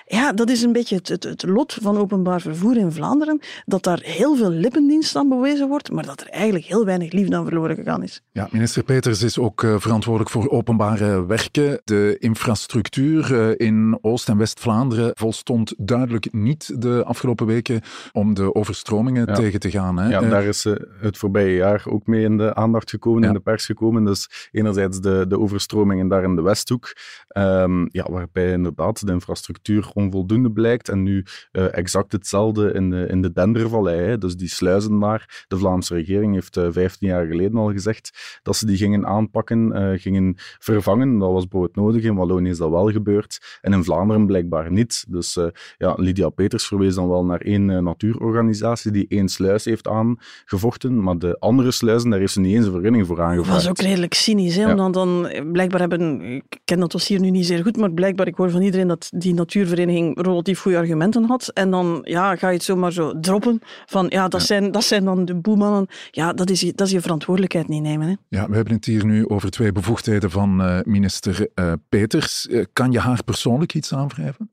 Ja, 0.06 0.32
dat 0.32 0.50
is 0.50 0.62
een 0.62 0.72
beetje 0.72 0.96
het, 0.96 1.08
het, 1.08 1.22
het 1.24 1.42
lot 1.42 1.76
van 1.82 1.96
openbaar 1.98 2.40
vervoer 2.40 2.76
in 2.76 2.92
Vlaanderen, 2.92 3.40
dat 3.64 3.82
daar 3.82 4.00
heel 4.02 4.36
veel 4.36 4.50
lippendienst 4.50 5.16
aan 5.16 5.28
bewezen 5.28 5.68
wordt, 5.68 5.90
maar 5.90 6.06
dat 6.06 6.20
er 6.20 6.28
eigenlijk 6.28 6.64
heel 6.64 6.84
weinig 6.84 7.12
liefde 7.12 7.36
aan 7.36 7.44
verloren 7.44 7.76
gegaan 7.76 8.02
is. 8.02 8.22
Ja, 8.32 8.48
minister 8.50 8.82
Peters 8.82 9.22
is 9.22 9.38
ook 9.38 9.62
eh, 9.62 9.74
verantwoordelijk 9.78 10.30
voor 10.30 10.48
openbare 10.50 11.26
werken. 11.26 11.80
De 11.84 12.16
infrastructuur 12.18 13.40
eh, 13.40 13.66
in 13.68 13.98
Oost- 14.00 14.28
en 14.28 14.36
West-Vlaanderen 14.36 15.10
volstond 15.14 15.74
duidelijk 15.78 16.32
niet 16.32 16.82
de 16.82 17.02
afgelopen 17.06 17.46
weken 17.46 17.80
om 18.12 18.34
de 18.34 18.54
overstromingen 18.54 19.26
Ja. 19.26 19.34
tegen 19.34 19.60
te 19.60 19.70
gaan. 19.70 19.98
Hè. 19.98 20.08
Ja, 20.08 20.20
Eh, 20.22 20.30
daar 20.30 20.44
is 20.44 20.64
het 21.00 21.18
voorbije 21.18 21.54
jaar 21.56 21.82
ook 21.88 22.06
mee 22.06 22.24
in 22.24 22.36
de 22.36 22.54
aandacht 22.54 22.90
gekomen, 22.90 23.22
Ja. 23.22 23.28
in 23.28 23.34
de 23.34 23.40
pers 23.40 23.64
gekomen. 23.66 24.04
Dus 24.04 24.48
enerzijds 24.52 25.00
de, 25.00 25.24
de 25.28 25.38
overstromingen 25.38 26.08
daar 26.08 26.22
in 26.22 26.36
de 26.36 26.42
Westhoek, 26.42 26.92
ehm, 27.28 27.86
ja, 27.92 28.06
waarbij 28.10 28.52
inderdaad 28.52 29.06
de 29.06 29.12
infrastructuur 29.12 29.90
onvoldoende 29.94 30.50
blijkt. 30.52 30.88
En 30.88 31.02
nu 31.02 31.24
eh, 31.52 31.76
exact 31.76 32.12
hetzelfde 32.12 32.72
in 32.72 32.90
de, 32.90 33.06
in 33.06 33.22
de 33.22 33.32
Dendervallei. 33.32 34.00
Hè. 34.00 34.18
Dus 34.18 34.36
die 34.36 34.48
sluizen 34.48 35.00
daar. 35.00 35.44
De 35.48 35.56
Vlaamse 35.56 35.94
regering 35.94 36.34
heeft 36.34 36.56
eh 36.56 36.66
15 36.70 37.08
jaar 37.08 37.26
geleden 37.26 37.58
al 37.58 37.72
gezegd 37.72 38.38
dat 38.42 38.56
ze 38.56 38.66
die 38.66 38.76
gingen 38.76 39.06
aanpakken, 39.06 39.72
eh, 39.72 40.00
gingen 40.00 40.34
vervangen. 40.58 41.18
Dat 41.18 41.32
was 41.32 41.44
broodnodig. 41.46 42.02
In 42.02 42.14
Wallonië 42.14 42.48
is 42.50 42.58
dat 42.58 42.70
wel 42.70 42.90
gebeurd. 42.90 43.58
En 43.60 43.72
in 43.72 43.84
Vlaanderen 43.84 44.26
blijkbaar 44.26 44.72
niet. 44.72 45.04
Dus 45.08 45.38
ja, 45.78 45.94
Lydia 45.96 46.28
Peters 46.28 46.66
verwees 46.66 46.94
dan 46.94 47.08
wel 47.08 47.24
naar 47.24 47.40
één 47.40 47.84
natuurorganisatie 47.84 48.90
die 48.90 49.06
één 49.08 49.28
sluis 49.28 49.64
heeft 49.64 49.88
aangevochten, 49.88 51.02
maar 51.02 51.18
de 51.18 51.38
andere 51.38 51.70
sluizen, 51.70 52.10
daar 52.10 52.18
heeft 52.18 52.32
ze 52.32 52.40
niet 52.40 52.54
eens 52.54 52.66
een 52.66 52.72
vergunning 52.72 53.06
voor 53.06 53.16
Dat 53.16 53.24
aangevraagd. 53.24 53.62
was 53.62 53.68
ook 53.68 53.78
redelijk 53.78 54.14
cynisch. 54.14 54.56
Hè? 54.56 54.62
Ja. 54.62 54.88
Dan 54.90 55.28
blijkbaar 55.52 55.80
hebben, 55.80 56.20
ik 56.20 56.60
ken 56.64 56.80
dat 56.80 56.92
dossier 56.92 57.20
nu 57.20 57.30
niet 57.30 57.46
zeer 57.46 57.62
goed, 57.62 57.76
maar 57.82 57.92
blijkbaar, 57.92 58.26
ik 58.26 58.34
hoor 58.36 58.50
van 58.50 58.62
iedereen 58.62 58.88
dat 58.88 59.10
die 59.14 59.34
natuurvereniging 59.34 60.22
relatief 60.22 60.60
goede 60.60 60.78
argumenten 60.78 61.24
had. 61.24 61.48
En 61.48 61.70
dan 61.70 62.00
ja, 62.02 62.36
ga 62.36 62.48
je 62.48 62.54
het 62.54 62.62
zomaar 62.64 62.92
zo 62.92 63.20
droppen 63.20 63.60
van 63.86 64.06
ja, 64.08 64.28
dat, 64.28 64.42
Zijn, 64.42 64.70
dat 64.70 64.84
zijn 64.84 65.04
dan 65.04 65.24
de 65.24 65.34
boemannen. 65.34 65.86
Ja, 66.10 66.32
dat 66.32 66.50
is, 66.50 66.60
je- 66.60 66.72
dat 66.74 66.86
is 66.86 66.92
je 66.92 67.00
verantwoordelijkheid 67.00 67.68
niet 67.68 67.82
nemen. 67.82 68.08
Hè? 68.08 68.14
Ja, 68.28 68.48
we 68.48 68.54
hebben 68.54 68.74
het 68.74 68.84
hier 68.84 69.04
nu 69.06 69.28
over 69.28 69.50
twee 69.50 69.72
bevoegdheden 69.72 70.30
van 70.30 70.62
eh, 70.62 70.78
minister 70.84 71.48
eh, 71.54 71.72
Peters. 71.88 72.48
Eh, 72.48 72.64
kan 72.72 72.92
je 72.92 72.98
haar 72.98 73.24
persoonlijk 73.24 73.74
iets 73.74 73.94
aanwrijven? 73.94 74.50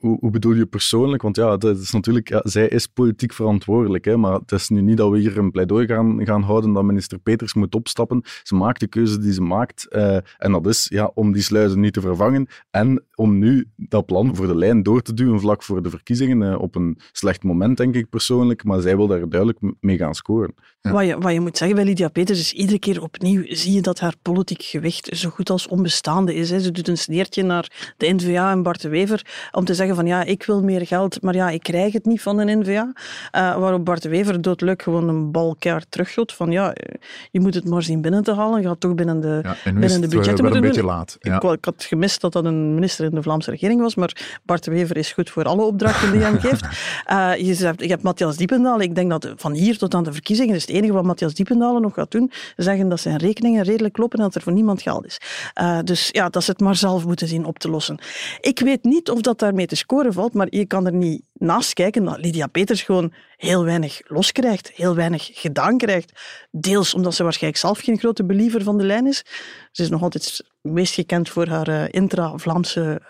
Hoe, 0.00 0.30
bedoel 0.30 0.52
je 0.52 0.66
persoonlijk? 0.66 1.22
Want 1.22 1.36
ja, 1.36 1.56
dat 1.56 1.78
is 1.78 1.90
natuurlijk, 1.92 2.28
ja, 2.28 2.40
zij 2.44 2.68
is 2.68 2.86
politiek 2.86 3.32
verantwoordelijk. 3.32 4.04
Hè, 4.04 4.16
maar 4.16 4.32
het 4.32 4.52
is 4.52 4.68
nu 4.68 4.80
niet 4.80 4.96
dat 4.96 5.10
we 5.10 5.18
hier 5.18 5.38
een 5.38 5.50
pleidooi 5.50 5.86
gaan, 5.86 6.26
gaan 6.26 6.42
houden 6.42 6.72
dat 6.72 6.84
minister 6.84 7.18
Peters 7.18 7.54
moet 7.54 7.74
opstappen. 7.74 8.22
Ze 8.42 8.54
maakt 8.54 8.80
de 8.80 8.86
keuze 8.86 9.18
die 9.18 9.32
ze 9.32 9.42
maakt. 9.42 9.88
eh, 9.88 10.16
en 10.38 10.52
dat 10.52 10.66
is 10.66 10.86
ja, 10.88 11.10
om 11.14 11.32
die 11.32 11.42
sluizen 11.42 11.80
niet 11.80 11.92
te 11.92 12.00
vervangen. 12.00 12.46
En 12.70 13.04
om 13.14 13.38
nu 13.38 13.68
dat 13.76 14.06
plan 14.06 14.36
voor 14.36 14.46
de 14.46 14.56
lijn 14.56 14.82
door 14.82 15.02
te 15.02 15.14
duwen 15.14 15.40
vlak 15.40 15.62
voor 15.62 15.82
de 15.82 15.90
verkiezingen. 15.90 16.42
eh, 16.42 16.60
op 16.60 16.74
een 16.74 16.98
slecht 17.12 17.42
moment, 17.42 17.76
denk 17.76 17.94
ik 17.94 18.08
persoonlijk. 18.08 18.64
Maar 18.64 18.80
zij 18.80 18.96
wil 18.96 19.06
daar 19.06 19.28
duidelijk 19.28 19.58
mee 19.80 19.96
gaan 19.96 20.14
scoren. 20.14 20.54
Wat, 20.80 21.06
je, 21.06 21.18
wat 21.18 21.32
je 21.32 21.40
moet 21.40 21.56
zeggen 21.56 21.76
bij 21.76 21.84
Lydia 21.86 22.08
Peters 22.08 22.40
is 22.40 22.52
iedere 22.52 22.78
keer 22.78 23.02
opnieuw 23.02 23.44
zie 23.48 23.72
je 23.72 23.80
dat 23.80 24.00
haar 24.00 24.14
politiek 24.22 24.62
gewicht 24.62 25.16
zo 25.16 25.28
goed 25.30 25.50
als 25.50 25.66
onbestaande 25.68 26.34
is. 26.34 26.50
Hè. 26.50 26.60
Ze 26.60 26.70
doet 26.70 26.88
een 26.88 26.98
sneertje 26.98 27.42
naar 27.42 27.94
de 27.96 28.06
N-VA 28.14 28.50
en 28.50 28.62
Bart 28.62 28.82
de 28.82 28.88
Wever 28.88 29.48
te 29.66 29.74
zeggen 29.74 29.96
van 29.96 30.06
ja, 30.06 30.24
ik 30.24 30.44
wil 30.44 30.62
meer 30.62 30.86
geld, 30.86 31.22
maar 31.22 31.34
ja, 31.34 31.50
ik 31.50 31.62
krijg 31.62 31.92
het 31.92 32.04
niet 32.04 32.22
van 32.22 32.36
de 32.36 32.44
N-VA. 32.44 32.92
Eh, 33.30 33.56
waarop 33.58 33.84
Bart 33.84 34.04
Wever 34.04 34.40
doodleuk 34.42 34.82
gewoon 34.82 35.08
een 35.08 35.30
bal 35.30 35.56
keihard 35.58 35.86
teruggooit 35.90 36.32
van 36.32 36.50
ja, 36.50 36.74
je 37.30 37.40
moet 37.40 37.54
het 37.54 37.68
maar 37.68 37.82
zien 37.82 38.00
binnen 38.00 38.22
te 38.22 38.34
halen. 38.34 38.60
Je 38.60 38.66
gaat 38.68 38.80
toch 38.80 38.94
binnen 38.94 39.20
de, 39.20 39.40
Ja, 39.42 39.56
binnen 39.64 39.80
de 39.88 39.94
eh, 39.94 40.00
budgetten 40.00 40.32
een 40.38 40.42
moeten 40.44 40.60
beetje 40.60 40.80
doen. 40.80 40.90
laat. 40.90 41.16
Ik, 41.20 41.26
Ja. 41.26 41.38
wou- 41.38 41.54
ik 41.54 41.64
had 41.64 41.84
gemist 41.84 42.20
dat 42.20 42.32
dat 42.32 42.44
een 42.44 42.74
minister 42.74 43.04
in 43.04 43.10
de 43.14 43.22
Vlaamse 43.22 43.50
regering 43.50 43.80
was, 43.80 43.94
maar 43.94 44.38
Bart 44.44 44.66
Wever 44.66 44.96
is 44.96 45.12
goed 45.12 45.30
voor 45.30 45.44
alle 45.44 45.62
opdrachten 45.62 46.12
die 46.12 46.20
hij 46.20 46.30
hem 46.30 46.40
geeft. 46.50 46.64
Eh, 47.04 47.32
je, 47.36 47.64
hebt, 47.64 47.80
je 47.80 47.88
hebt 47.88 48.02
Matthias 48.02 48.36
Diependaal. 48.36 48.80
Ik 48.80 48.94
denk 48.94 49.10
dat 49.10 49.32
van 49.36 49.52
hier 49.52 49.78
tot 49.78 49.94
aan 49.94 50.04
de 50.04 50.12
verkiezingen 50.12 50.54
is 50.54 50.60
het 50.60 50.70
enige 50.70 50.92
wat 50.92 51.04
Matthias 51.04 51.34
Diependaal 51.34 51.78
nog 51.80 51.94
gaat 51.94 52.10
doen, 52.10 52.30
zeggen 52.56 52.88
dat 52.88 53.00
zijn 53.00 53.16
rekeningen 53.16 53.62
redelijk 53.64 53.94
kloppen 53.94 54.18
en 54.18 54.24
dat 54.24 54.34
er 54.34 54.42
voor 54.42 54.52
niemand 54.52 54.82
geld 54.82 55.04
is. 55.06 55.18
Dus 55.84 56.08
ja, 56.12 56.28
dat 56.28 56.44
ze 56.44 56.50
het 56.50 56.60
maar 56.60 56.76
zelf 56.76 57.06
moeten 57.06 57.28
zien 57.28 57.44
op 57.44 57.58
te 57.58 57.68
lossen. 57.70 57.98
Ik 58.40 58.58
weet 58.60 58.84
niet 58.84 59.10
of 59.10 59.20
dat 59.20 59.40
daarmee 59.46 59.66
te 59.66 59.76
scoren 59.76 60.12
valt, 60.12 60.34
maar 60.34 60.46
je 60.50 60.66
kan 60.66 60.86
er 60.86 60.94
niet 60.94 61.22
naast 61.38 61.72
kijken 61.72 62.04
dat 62.04 62.18
Lydia 62.20 62.46
Peters 62.46 62.82
gewoon 62.82 63.12
heel 63.36 63.64
weinig 63.64 64.00
los 64.04 64.32
krijgt, 64.32 64.70
heel 64.74 64.94
weinig 64.94 65.30
gedaan 65.32 65.76
krijgt. 65.78 66.12
Deels 66.50 66.94
omdat 66.94 67.14
ze 67.14 67.22
waarschijnlijk 67.22 67.62
zelf 67.62 67.78
geen 67.80 67.98
grote 67.98 68.24
believer 68.24 68.62
van 68.62 68.78
de 68.78 68.84
lijn 68.84 69.06
is. 69.06 69.24
Ze 69.72 69.82
is 69.82 69.88
nog 69.90 70.02
altijd 70.02 70.44
meest 70.60 70.94
gekend 70.94 71.28
voor 71.28 71.46
haar 71.48 71.92
intra-Vlaamse 71.94 73.00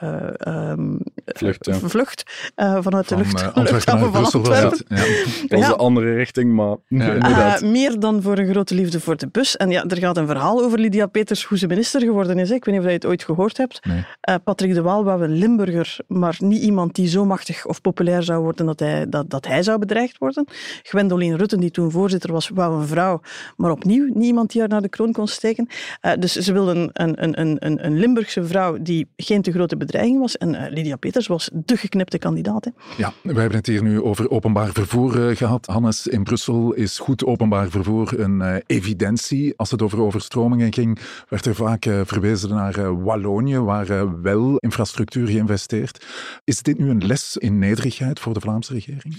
Vlucht, 1.24 1.66
ja. 1.66 1.74
vlucht 1.74 2.50
vanuit 2.56 3.08
de 3.08 3.14
Van 3.14 3.24
lucht, 3.24 3.40
eh, 3.42 3.54
Antwerpen 3.54 4.12
van 4.12 4.24
Antwerpen. 4.24 4.84
Ja. 4.96 5.04
Dat 5.48 5.60
is 5.60 5.66
de 5.66 5.76
andere 5.76 6.14
richting, 6.14 6.52
maar 6.54 6.76
Ja. 6.88 7.12
inderdaad. 7.12 7.62
Eh, 7.62 7.68
meer 7.70 8.00
dan 8.00 8.22
voor 8.22 8.38
een 8.38 8.48
grote 8.50 8.74
liefde 8.74 9.00
voor 9.00 9.16
de 9.16 9.28
bus. 9.28 9.56
En 9.56 9.70
ja, 9.70 9.84
er 9.84 9.96
gaat 9.96 10.16
een 10.16 10.26
verhaal 10.26 10.62
over 10.64 10.78
Lydia 10.78 11.06
Peters, 11.06 11.44
hoe 11.44 11.58
ze 11.58 11.66
minister 11.66 12.00
geworden 12.00 12.38
is. 12.38 12.48
hè. 12.48 12.54
Ik 12.54 12.64
weet 12.64 12.74
niet 12.74 12.82
of 12.84 12.88
je 12.90 12.94
het 12.96 13.06
ooit 13.06 13.24
gehoord 13.24 13.56
hebt. 13.56 13.84
Nee. 13.84 14.04
Eh, 14.20 14.34
Patrick 14.44 14.74
de 14.74 14.82
Waal 14.82 15.04
wou 15.04 15.22
een 15.22 15.32
Limburger, 15.32 15.96
maar 16.08 16.36
niet 16.38 16.62
iemand 16.62 16.94
die 16.94 17.08
zo 17.08 17.24
machtig 17.24 17.66
of 17.66 17.80
populair 17.80 18.15
zou 18.22 18.42
worden 18.42 18.66
dat 18.66 18.80
hij, 18.80 19.08
dat, 19.08 19.30
dat 19.30 19.46
hij 19.46 19.62
zou 19.62 19.78
bedreigd 19.78 20.18
worden. 20.18 20.44
Gwendoline 20.82 21.36
Rutten, 21.36 21.60
die 21.60 21.70
toen 21.70 21.90
voorzitter 21.90 22.32
was, 22.32 22.50
wou 22.54 22.80
een 22.80 22.86
vrouw, 22.86 23.20
maar 23.56 23.70
opnieuw 23.70 24.10
niet 24.14 24.24
iemand 24.36 24.50
die 24.50 24.60
haar 24.60 24.70
naar 24.70 24.82
de 24.82 24.88
kroon 24.88 25.12
kon 25.12 25.28
steken. 25.28 25.68
Eh, 26.00 26.12
dus 26.18 26.32
ze 26.32 26.52
wilden 26.52 26.90
een, 26.92 27.22
een, 27.22 27.40
een, 27.40 27.84
een, 27.86 27.98
Limburgse 27.98 28.44
vrouw 28.44 28.76
die 28.80 29.08
geen 29.16 29.42
te 29.42 29.52
grote 29.52 29.76
bedreiging 29.76 30.20
was. 30.20 30.36
En 30.36 30.54
eh, 30.54 30.72
Lydia 30.72 30.96
Peters 30.96 31.26
was 31.26 31.50
de 31.52 31.76
geknipte 31.76 32.18
kandidaat. 32.18 32.64
Hè. 32.64 32.70
Ja, 32.96 33.12
we 33.22 33.40
hebben 33.40 33.58
het 33.58 33.66
hier 33.66 33.82
nu 33.82 34.02
over 34.02 34.30
openbaar 34.30 34.72
vervoer 34.72 35.28
eh, 35.28 35.36
gehad. 35.36 35.66
Hannes, 35.66 36.06
in 36.06 36.22
Brussel 36.22 36.72
is 36.72 36.98
goed 36.98 37.24
openbaar 37.24 37.68
vervoer 37.68 38.20
een 38.20 38.62
evidentie. 38.66 39.54
Als 39.56 39.70
het 39.70 39.82
over 39.82 40.00
overstromingen 40.00 40.72
ging, 40.72 40.98
werd 41.28 41.46
er 41.46 41.54
vaak 41.54 41.82
verwezen 42.04 42.48
naar 42.48 43.02
Wallonië, 43.02 43.58
waar 43.58 44.20
wel 44.22 44.56
infrastructuur 44.56 45.26
geïnvesteerd. 45.26 46.06
Is 46.44 46.62
dit 46.62 46.78
nu 46.78 46.90
een 46.90 47.06
les 47.06 47.36
in 47.36 47.58
nederigheid 47.58 48.05
voor 48.14 48.34
de 48.34 48.40
Vlaamse 48.40 48.72
regering? 48.72 49.16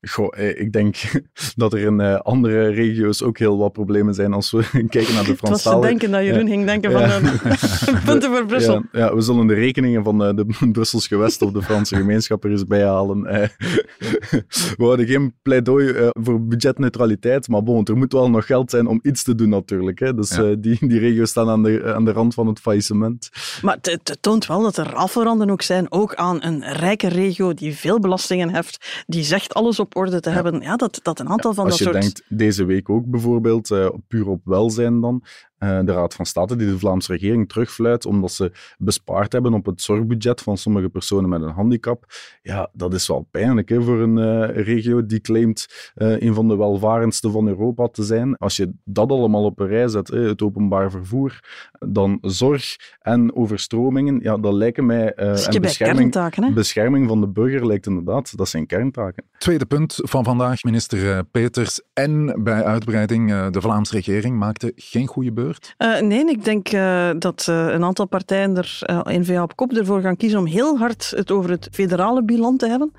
Goh, 0.00 0.38
eh, 0.38 0.60
ik 0.60 0.72
denk 0.72 0.96
dat 1.56 1.72
er 1.72 1.78
in 1.78 2.00
eh, 2.00 2.14
andere 2.14 2.68
regio's 2.68 3.22
ook 3.22 3.38
heel 3.38 3.58
wat 3.58 3.72
problemen 3.72 4.14
zijn 4.14 4.32
als 4.32 4.50
we 4.50 4.62
kijken 4.88 5.14
naar 5.14 5.24
de 5.24 5.30
Het 5.30 5.40
was 5.40 5.62
te 5.62 5.78
denken 5.80 6.10
dat 6.10 6.22
Jeroen 6.24 6.42
Ja. 6.46 6.48
ging 6.48 6.64
denken 6.66 6.92
van 6.92 7.00
Ja. 7.00 7.20
eh, 7.20 8.04
punten 8.08 8.30
voor 8.30 8.46
Brussel. 8.46 8.74
Ja, 8.92 8.98
ja, 8.98 9.14
we 9.14 9.20
zullen 9.20 9.46
de 9.46 9.54
rekeningen 9.54 10.04
van 10.04 10.24
eh, 10.24 10.34
de 10.34 10.68
Brussels 10.72 11.06
gewest 11.06 11.42
of 11.42 11.52
de 11.52 11.62
Franse 11.62 11.96
gemeenschap 11.96 12.44
er 12.44 12.50
eens 12.50 12.66
bij 12.66 12.84
halen. 12.84 13.26
Eh, 13.26 13.48
we 14.50 14.74
houden 14.84 15.06
geen 15.06 15.34
pleidooi 15.42 16.10
voor 16.12 16.42
budgetneutraliteit, 16.46 17.48
maar 17.48 17.62
bon, 17.62 17.84
er 17.84 17.96
moet 17.96 18.12
wel 18.12 18.30
nog 18.30 18.46
geld 18.46 18.70
zijn 18.70 18.86
om 18.86 18.98
iets 19.02 19.22
te 19.22 19.34
doen 19.34 19.48
natuurlijk. 19.48 19.98
Hè. 19.98 20.14
Dus 20.14 20.36
Ja. 20.36 20.42
eh, 20.44 20.54
die, 20.58 20.78
die 20.88 20.98
regio's 20.98 21.30
staan 21.30 21.48
aan 21.48 21.62
de, 21.62 21.92
aan 21.94 22.04
de 22.04 22.12
rand 22.12 22.34
van 22.34 22.46
het 22.46 22.60
faillissement. 22.60 23.28
Maar 23.62 23.78
het, 23.80 24.18
toont 24.20 24.46
wel 24.46 24.62
dat 24.62 24.76
er 24.76 24.86
rafveranden 24.86 25.50
ook 25.50 25.62
zijn, 25.62 25.92
ook 25.92 26.14
aan 26.14 26.42
een 26.44 26.64
rijke 26.72 27.08
regio 27.08 27.54
die 27.54 27.76
veel 27.76 27.98
belastingen 28.28 28.54
heft, 28.54 29.04
die 29.06 29.22
zegt 29.22 29.54
alles 29.54 29.80
op 29.80 29.96
orde 29.96 30.20
te 30.20 30.30
hebben. 30.30 30.60
Ja, 30.60 30.76
dat, 30.76 31.00
dat 31.02 31.20
een 31.20 31.28
aantal 31.28 31.54
van 31.54 31.64
Als 31.64 31.78
dat 31.78 31.86
je 31.86 31.92
soort... 31.92 32.02
denkt, 32.02 32.22
deze 32.28 32.64
week 32.64 32.88
ook 32.88 33.06
bijvoorbeeld, 33.06 33.70
eh, 33.70 33.88
puur 34.08 34.28
op 34.28 34.40
welzijn 34.44 35.00
dan, 35.00 35.22
uh, 35.22 35.28
de 35.58 35.92
Raad 35.92 36.14
van 36.14 36.26
State 36.26 36.56
die 36.56 36.66
de 36.66 36.78
Vlaamse 36.78 37.12
regering 37.12 37.48
terugfluit 37.48 38.06
omdat 38.06 38.32
ze 38.32 38.52
bespaard 38.78 39.32
hebben 39.32 39.54
op 39.54 39.66
het 39.66 39.82
zorgbudget 39.82 40.40
van 40.40 40.56
sommige 40.56 40.88
personen 40.88 41.28
met 41.28 41.42
een 41.42 41.48
handicap. 41.48 42.04
Ja, 42.42 42.70
dat 42.72 42.94
is 42.94 43.06
wel 43.06 43.28
pijnlijk 43.30 43.68
hè, 43.68 43.82
voor 43.82 44.00
een 44.00 44.16
uh, 44.16 44.64
regio 44.64 45.06
die 45.06 45.20
claimt 45.20 45.92
uh, 45.96 46.20
een 46.20 46.34
van 46.34 46.48
de 46.48 46.56
welvarendste 46.56 47.30
van 47.30 47.48
Europa 47.48 47.88
te 47.88 48.02
zijn. 48.02 48.36
Als 48.36 48.56
je 48.56 48.72
dat 48.84 49.10
allemaal 49.10 49.44
op 49.44 49.60
een 49.60 49.66
rij 49.66 49.88
zet, 49.88 50.08
hè, 50.08 50.28
het 50.28 50.42
openbaar 50.42 50.90
vervoer, 50.90 51.40
dan 51.78 52.18
zorg 52.20 52.76
en 53.00 53.36
overstromingen, 53.36 54.20
ja, 54.22 54.36
dat 54.36 54.52
lijken 54.52 54.86
mij... 54.86 55.14
en 55.14 55.60
bescherming, 55.60 56.54
bescherming 56.54 57.08
van 57.08 57.20
de 57.20 57.28
burger 57.28 57.66
lijkt 57.66 57.86
inderdaad, 57.86 58.36
dat 58.36 58.48
zijn 58.48 58.66
kerntaken. 58.66 59.24
Tweede 59.38 59.66
punt 59.66 59.98
van 60.02 60.24
vandaag, 60.24 60.62
minister 60.62 61.24
Peters 61.24 61.80
en 61.92 62.42
bij 62.42 62.64
uitbreiding 62.64 63.50
de 63.50 63.60
Vlaamse 63.60 63.94
regering 63.94 64.38
maakte 64.38 64.72
geen 64.76 65.06
goede 65.06 65.32
beurt? 65.32 65.47
Uh, 65.78 66.00
nee, 66.00 66.24
ik 66.24 66.44
denk 66.44 66.72
uh, 66.72 67.10
dat 67.18 67.46
uh, 67.50 67.66
een 67.66 67.84
aantal 67.84 68.06
partijen 68.06 68.56
er, 68.56 68.78
N-VA 69.04 69.42
op 69.42 69.56
kop, 69.56 69.72
ervoor 69.72 70.00
gaan 70.00 70.16
kiezen 70.16 70.38
om 70.38 70.46
heel 70.46 70.78
hard 70.78 71.12
het 71.16 71.30
over 71.30 71.50
het 71.50 71.68
federale 71.72 72.24
bilan 72.24 72.56
te 72.56 72.68
hebben 72.68 72.92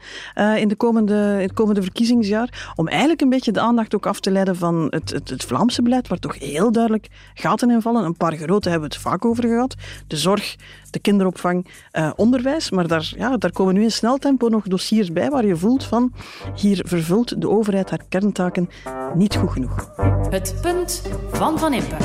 in, 0.58 0.68
de 0.68 0.76
komende, 0.76 1.14
in 1.14 1.48
het 1.48 1.54
komende 1.54 1.82
verkiezingsjaar. 1.82 2.72
Om 2.76 2.88
eigenlijk 2.88 3.22
een 3.22 3.30
beetje 3.30 3.52
de 3.52 3.60
aandacht 3.60 3.96
ook 3.96 4.06
af 4.06 4.20
te 4.20 4.32
leiden 4.32 4.56
van 4.56 4.88
het, 4.90 5.10
het, 5.10 5.30
het 5.30 5.44
Vlaamse 5.44 5.82
beleid, 5.82 6.08
waar 6.08 6.20
toch 6.20 6.40
heel 6.40 6.72
duidelijk 6.72 7.08
gaten 7.34 7.70
in 7.70 7.82
vallen. 7.82 8.04
Een 8.04 8.18
paar 8.18 8.36
grote 8.38 8.70
hebben 8.70 8.90
we 8.90 8.96
het 8.96 9.04
vaak 9.04 9.26
over 9.26 9.44
gehad. 9.44 9.76
De 10.08 10.18
zorg, 10.18 10.56
de 10.92 11.00
kinderopvang, 11.00 11.68
onderwijs. 12.16 12.72
Maar 12.72 12.88
daar, 12.88 13.14
ja, 13.18 13.38
daar 13.38 13.52
komen 13.52 13.74
nu 13.74 13.84
in 13.84 13.92
snel 13.92 14.18
tempo 14.18 14.48
nog 14.48 14.68
dossiers 14.68 15.12
bij 15.12 15.30
waar 15.30 15.46
je 15.46 15.56
voelt 15.56 15.84
van 15.84 16.14
hier 16.56 16.82
vervult 16.88 17.42
de 17.42 17.50
overheid 17.50 17.90
haar 17.90 18.04
kerntaken 18.10 18.70
niet 19.14 19.36
goed 19.36 19.52
genoeg. 19.52 19.92
Het 20.30 20.56
punt 20.62 21.02
van 21.32 21.60
Van 21.60 21.74
Impe. 21.74 21.96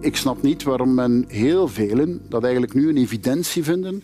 Ik 0.00 0.16
snap 0.16 0.42
niet 0.42 0.62
waarom 0.62 0.94
men 0.94 1.24
heel 1.28 1.68
velen 1.68 2.20
dat 2.28 2.42
eigenlijk 2.42 2.74
nu 2.74 2.88
een 2.88 2.96
evidentie 2.96 3.64
vinden 3.64 4.02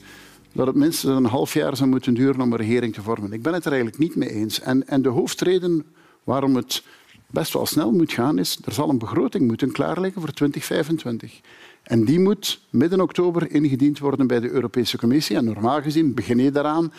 dat 0.55 0.67
het 0.67 0.77
minstens 0.77 1.17
een 1.17 1.25
half 1.25 1.55
jaar 1.55 1.77
zou 1.77 1.89
moeten 1.89 2.15
duren 2.15 2.41
om 2.41 2.53
een 2.53 2.59
regering 2.59 2.95
te 2.95 3.03
vormen. 3.03 3.33
Ik 3.33 3.43
ben 3.43 3.53
het 3.53 3.65
er 3.65 3.73
eigenlijk 3.73 4.01
niet 4.01 4.17
mee 4.17 4.31
eens. 4.31 4.61
En, 4.61 4.89
en 4.89 5.03
de 5.03 5.09
hoofdreden 5.09 5.85
waarom 6.25 6.57
het 6.57 6.83
best 7.31 7.53
wel 7.53 7.67
snel 7.67 7.93
moet 7.93 8.13
gaan 8.13 8.39
is, 8.39 8.59
er 8.65 8.73
zal 8.73 8.89
een 8.89 8.99
begroting 8.99 9.47
moeten 9.47 9.73
klaarliggen 9.73 10.21
voor 10.21 10.33
2025. 10.33 11.41
En 11.83 12.05
die 12.05 12.21
moet 12.21 12.61
midden 12.71 13.01
oktober 13.01 13.51
ingediend 13.51 13.99
worden 13.99 14.27
bij 14.27 14.41
de 14.41 14.51
Europese 14.51 14.99
Commissie. 14.99 15.37
En 15.37 15.45
normaal 15.45 15.83
gezien 15.83 16.15
begin 16.15 16.39
je 16.39 16.51
daaraan 16.51 16.93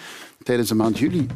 tijdens 0.43 0.69
de 0.69 0.75
maand 0.75 0.97
juli. 0.99 1.27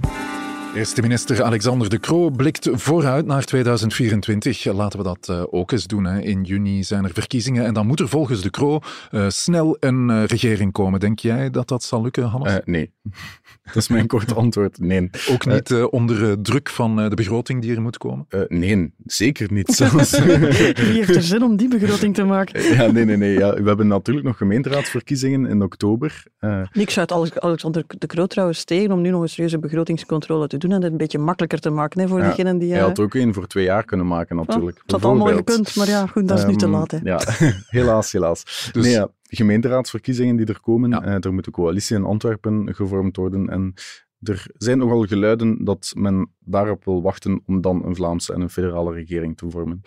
Eerste 0.75 1.01
minister 1.01 1.43
Alexander 1.43 1.89
De 1.89 1.99
Croo 1.99 2.29
blikt 2.29 2.69
vooruit 2.71 3.25
naar 3.25 3.43
2024. 3.43 4.65
Laten 4.65 4.99
we 4.99 5.05
dat 5.05 5.27
uh, 5.31 5.43
ook 5.49 5.71
eens 5.71 5.87
doen. 5.87 6.05
Hè. 6.05 6.21
In 6.21 6.43
juni 6.43 6.83
zijn 6.83 7.03
er 7.03 7.13
verkiezingen 7.13 7.65
en 7.65 7.73
dan 7.73 7.87
moet 7.87 7.99
er 7.99 8.09
volgens 8.09 8.41
De 8.41 8.49
Croo 8.49 8.79
uh, 9.11 9.25
snel 9.29 9.77
een 9.79 10.09
uh, 10.09 10.23
regering 10.25 10.71
komen. 10.71 10.99
Denk 10.99 11.19
jij 11.19 11.49
dat 11.49 11.67
dat 11.67 11.83
zal 11.83 12.01
lukken, 12.01 12.23
Hannes? 12.23 12.59
nee. 12.65 12.91
dat 13.65 13.75
is 13.75 13.87
mijn 13.87 14.07
korte 14.15 14.33
antwoord. 14.33 14.79
Nee. 14.79 15.09
Ook 15.29 15.45
niet 15.45 15.73
onder 15.73 16.41
druk 16.41 16.69
van 16.69 16.95
de 16.95 17.15
begroting 17.15 17.61
die 17.61 17.75
er 17.75 17.81
moet 17.81 17.97
komen? 17.97 18.25
nee, 18.47 18.93
zeker 19.05 19.53
niet. 19.53 19.73
Zelfs. 19.75 20.19
Wie 20.19 20.75
heeft 20.75 21.15
er 21.15 21.21
zin 21.21 21.43
om 21.43 21.55
die 21.55 21.67
begroting 21.67 22.15
te 22.15 22.23
maken? 22.23 22.63
ja, 22.73 22.91
nee, 22.91 23.05
nee, 23.05 23.17
nee. 23.17 23.33
Ja, 23.33 23.53
we 23.53 23.67
hebben 23.67 23.87
natuurlijk 23.87 24.25
nog 24.27 24.37
gemeenteraadsverkiezingen 24.37 25.45
in 25.45 25.61
oktober. 25.61 26.23
Niks 26.71 26.99
uit 26.99 27.11
Alexander 27.11 27.83
De 27.97 28.07
Croo 28.07 28.25
trouwens 28.25 28.63
tegen 28.63 28.91
om 28.91 29.01
nu 29.01 29.09
nog 29.09 29.21
een 29.21 29.29
serieuze 29.29 29.59
begrotingscontrole 29.59 30.47
te 30.47 30.57
doen 30.59 30.71
en 30.71 30.81
het 30.81 30.91
een 30.91 30.97
beetje 30.97 31.17
makkelijker 31.17 31.59
te 31.59 31.69
maken 31.69 32.01
hè, 32.01 32.07
voor 32.07 32.19
ja, 32.19 32.25
diegenen 32.25 32.57
die... 32.57 32.71
Hij 32.71 32.81
had 32.81 32.99
ook 32.99 33.15
één 33.15 33.33
voor 33.33 33.47
twee 33.47 33.63
jaar 33.63 33.83
kunnen 33.83 34.07
maken, 34.07 34.35
natuurlijk. 34.35 34.77
Oh, 34.77 34.83
dat 34.85 35.01
had 35.01 35.11
allemaal 35.11 35.35
gekund, 35.35 35.75
maar 35.75 35.87
ja, 35.87 36.05
goed, 36.05 36.27
dat 36.27 36.37
is 36.37 36.43
um, 36.43 36.49
nu 36.49 36.55
te 36.55 36.65
ehm, 36.65 36.73
laat. 36.73 36.91
Hè. 36.91 36.97
Ja, 37.03 37.19
helaas, 37.79 38.11
helaas. 38.11 38.69
Dus, 38.71 38.83
nee, 38.83 38.93
ja, 38.93 39.07
gemeenteraadsverkiezingen 39.23 40.35
die 40.35 40.45
er 40.45 40.61
komen, 40.61 40.89
ja. 40.89 41.05
uh, 41.05 41.23
er 41.23 41.33
moet 41.33 41.45
een 41.45 41.51
coalitie 41.51 41.95
in 41.95 42.03
Antwerpen 42.03 42.75
gevormd 42.75 43.15
worden 43.15 43.49
en 43.49 43.73
er 44.21 44.45
zijn 44.57 44.77
nogal 44.77 45.05
geluiden 45.05 45.63
dat 45.65 45.91
men 45.95 46.31
daarop 46.39 46.85
wil 46.85 47.01
wachten 47.01 47.41
om 47.45 47.61
dan 47.61 47.85
een 47.85 47.95
Vlaamse 47.95 48.33
en 48.33 48.41
een 48.41 48.49
federale 48.49 48.93
regering 48.93 49.37
te 49.37 49.49
vormen. 49.49 49.81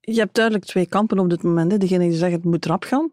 Je 0.00 0.18
hebt 0.18 0.34
duidelijk 0.34 0.64
twee 0.64 0.86
kampen 0.86 1.18
op 1.18 1.30
dit 1.30 1.42
moment. 1.42 1.72
Hè. 1.72 1.78
Degene 1.78 2.08
die 2.08 2.18
zeggen 2.18 2.36
het 2.36 2.44
moet 2.44 2.66
rap 2.66 2.84
gaan. 2.84 3.12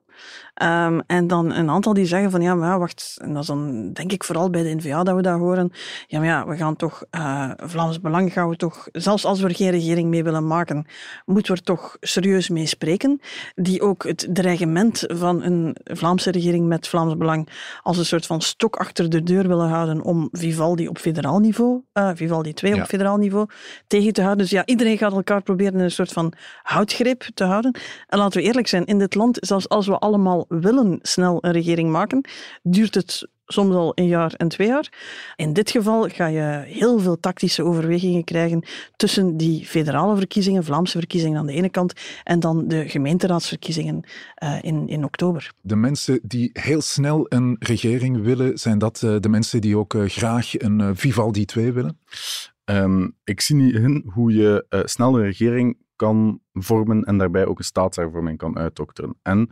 Um, 0.63 1.01
en 1.07 1.27
dan 1.27 1.51
een 1.51 1.69
aantal 1.69 1.93
die 1.93 2.05
zeggen 2.05 2.31
van 2.31 2.41
ja, 2.41 2.55
maar 2.55 2.79
wacht. 2.79 3.17
En 3.21 3.33
dat 3.33 3.41
is 3.41 3.47
dan 3.47 3.93
denk 3.93 4.11
ik 4.11 4.23
vooral 4.23 4.49
bij 4.49 4.63
de 4.63 4.75
NVA 4.75 5.03
dat 5.03 5.15
we 5.15 5.21
dat 5.21 5.39
horen. 5.39 5.71
Ja, 6.07 6.19
maar 6.19 6.27
ja, 6.27 6.47
we 6.47 6.55
gaan 6.55 6.75
toch, 6.75 7.03
uh, 7.11 7.51
Vlaams 7.57 7.99
Belang 7.99 8.33
gaan 8.33 8.49
we 8.49 8.55
toch, 8.55 8.87
zelfs 8.91 9.25
als 9.25 9.39
we 9.39 9.47
er 9.47 9.55
geen 9.55 9.71
regering 9.71 10.09
mee 10.09 10.23
willen 10.23 10.47
maken, 10.47 10.85
moeten 11.25 11.53
we 11.53 11.59
er 11.59 11.65
toch 11.65 11.97
serieus 11.99 12.49
mee 12.49 12.65
spreken. 12.65 13.21
Die 13.55 13.81
ook 13.81 14.03
het 14.03 14.27
dreigement 14.33 15.03
van 15.07 15.43
een 15.43 15.75
Vlaamse 15.83 16.31
regering 16.31 16.67
met 16.67 16.87
Vlaams 16.87 17.17
Belang 17.17 17.49
als 17.81 17.97
een 17.97 18.05
soort 18.05 18.25
van 18.25 18.41
stok 18.41 18.75
achter 18.75 19.09
de 19.09 19.23
deur 19.23 19.47
willen 19.47 19.69
houden 19.69 20.03
om 20.03 20.29
Vivaldi 20.31 20.87
op 20.87 20.97
federaal 20.97 21.39
niveau, 21.39 21.81
uh, 21.93 22.09
Vivaldi 22.13 22.53
2 22.53 22.75
ja. 22.75 22.81
op 22.81 22.87
federaal 22.87 23.17
niveau, 23.17 23.47
tegen 23.87 24.13
te 24.13 24.21
houden. 24.21 24.43
Dus 24.43 24.53
ja, 24.53 24.65
iedereen 24.65 24.97
gaat 24.97 25.13
elkaar 25.13 25.41
proberen 25.41 25.73
in 25.73 25.79
een 25.79 25.91
soort 25.91 26.11
van 26.11 26.33
houtgreep 26.63 27.27
te 27.33 27.43
houden. 27.43 27.79
En 28.07 28.17
laten 28.17 28.39
we 28.39 28.45
eerlijk 28.45 28.67
zijn, 28.67 28.85
in 28.85 28.99
dit 28.99 29.15
land, 29.15 29.37
zelfs 29.41 29.69
als 29.69 29.87
we 29.87 29.99
allemaal 30.09 30.45
willen 30.47 30.99
snel 31.01 31.37
een 31.41 31.51
regering 31.51 31.91
maken, 31.91 32.21
duurt 32.63 32.95
het 32.95 33.27
soms 33.45 33.75
al 33.75 33.91
een 33.95 34.07
jaar 34.07 34.33
en 34.33 34.47
twee 34.47 34.67
jaar. 34.67 34.91
In 35.35 35.53
dit 35.53 35.71
geval 35.71 36.09
ga 36.09 36.25
je 36.25 36.63
heel 36.65 36.99
veel 36.99 37.19
tactische 37.19 37.63
overwegingen 37.63 38.23
krijgen 38.23 38.63
tussen 38.95 39.37
die 39.37 39.65
federale 39.65 40.15
verkiezingen, 40.15 40.63
Vlaamse 40.63 40.97
verkiezingen 40.97 41.39
aan 41.39 41.45
de 41.45 41.53
ene 41.53 41.69
kant, 41.69 41.93
en 42.23 42.39
dan 42.39 42.67
de 42.67 42.89
gemeenteraadsverkiezingen 42.89 44.03
uh, 44.43 44.57
in, 44.61 44.87
in 44.87 45.03
oktober. 45.03 45.51
De 45.61 45.75
mensen 45.75 46.19
die 46.23 46.49
heel 46.53 46.81
snel 46.81 47.25
een 47.29 47.55
regering 47.59 48.21
willen, 48.23 48.57
zijn 48.57 48.77
dat 48.77 49.01
uh, 49.01 49.15
de 49.19 49.29
mensen 49.29 49.61
die 49.61 49.77
ook 49.77 49.93
uh, 49.93 50.09
graag 50.09 50.59
een 50.59 50.95
Vivaldi 50.95 51.45
2 51.45 51.71
willen? 51.71 51.99
Um, 52.65 53.15
ik 53.23 53.41
zie 53.41 53.55
niet 53.55 53.73
in 53.73 54.03
hoe 54.13 54.33
je 54.33 54.65
snel 54.85 55.17
een 55.17 55.25
regering 55.25 55.77
kan 55.95 56.41
vormen 56.53 57.03
en 57.03 57.17
daarbij 57.17 57.45
ook 57.45 57.57
een 57.57 57.63
staatshervorming 57.63 58.37
kan 58.37 58.57
uitdokteren. 58.57 59.15
En 59.21 59.49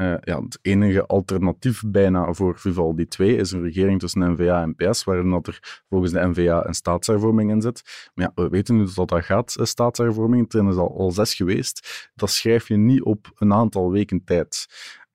uh, 0.00 0.14
ja, 0.20 0.42
het 0.42 0.58
enige 0.62 1.06
alternatief 1.06 1.82
bijna 1.86 2.32
voor 2.32 2.58
Vivaldi 2.58 3.08
2 3.08 3.36
is 3.36 3.52
een 3.52 3.62
regering 3.62 4.00
tussen 4.00 4.32
NVA 4.32 4.62
en 4.62 4.74
PS, 4.74 5.04
waarin 5.04 5.30
dat 5.30 5.46
er 5.46 5.82
volgens 5.88 6.12
de 6.12 6.26
NVA 6.26 6.66
een 6.66 6.74
staatshervorming 6.74 7.50
in 7.50 7.60
zit. 7.60 8.10
Maar 8.14 8.32
ja, 8.34 8.42
we 8.42 8.48
weten 8.48 8.76
nu 8.76 8.86
dat 8.94 9.08
dat 9.08 9.24
gaat, 9.24 9.56
staatshervorming. 9.60 10.52
Het 10.52 10.68
is 10.68 10.76
al, 10.76 10.98
al 10.98 11.10
zes 11.10 11.34
geweest. 11.34 12.10
Dat 12.14 12.30
schrijf 12.30 12.68
je 12.68 12.76
niet 12.76 13.02
op 13.02 13.32
een 13.34 13.52
aantal 13.52 13.90
weken 13.90 14.24
tijd. 14.24 14.66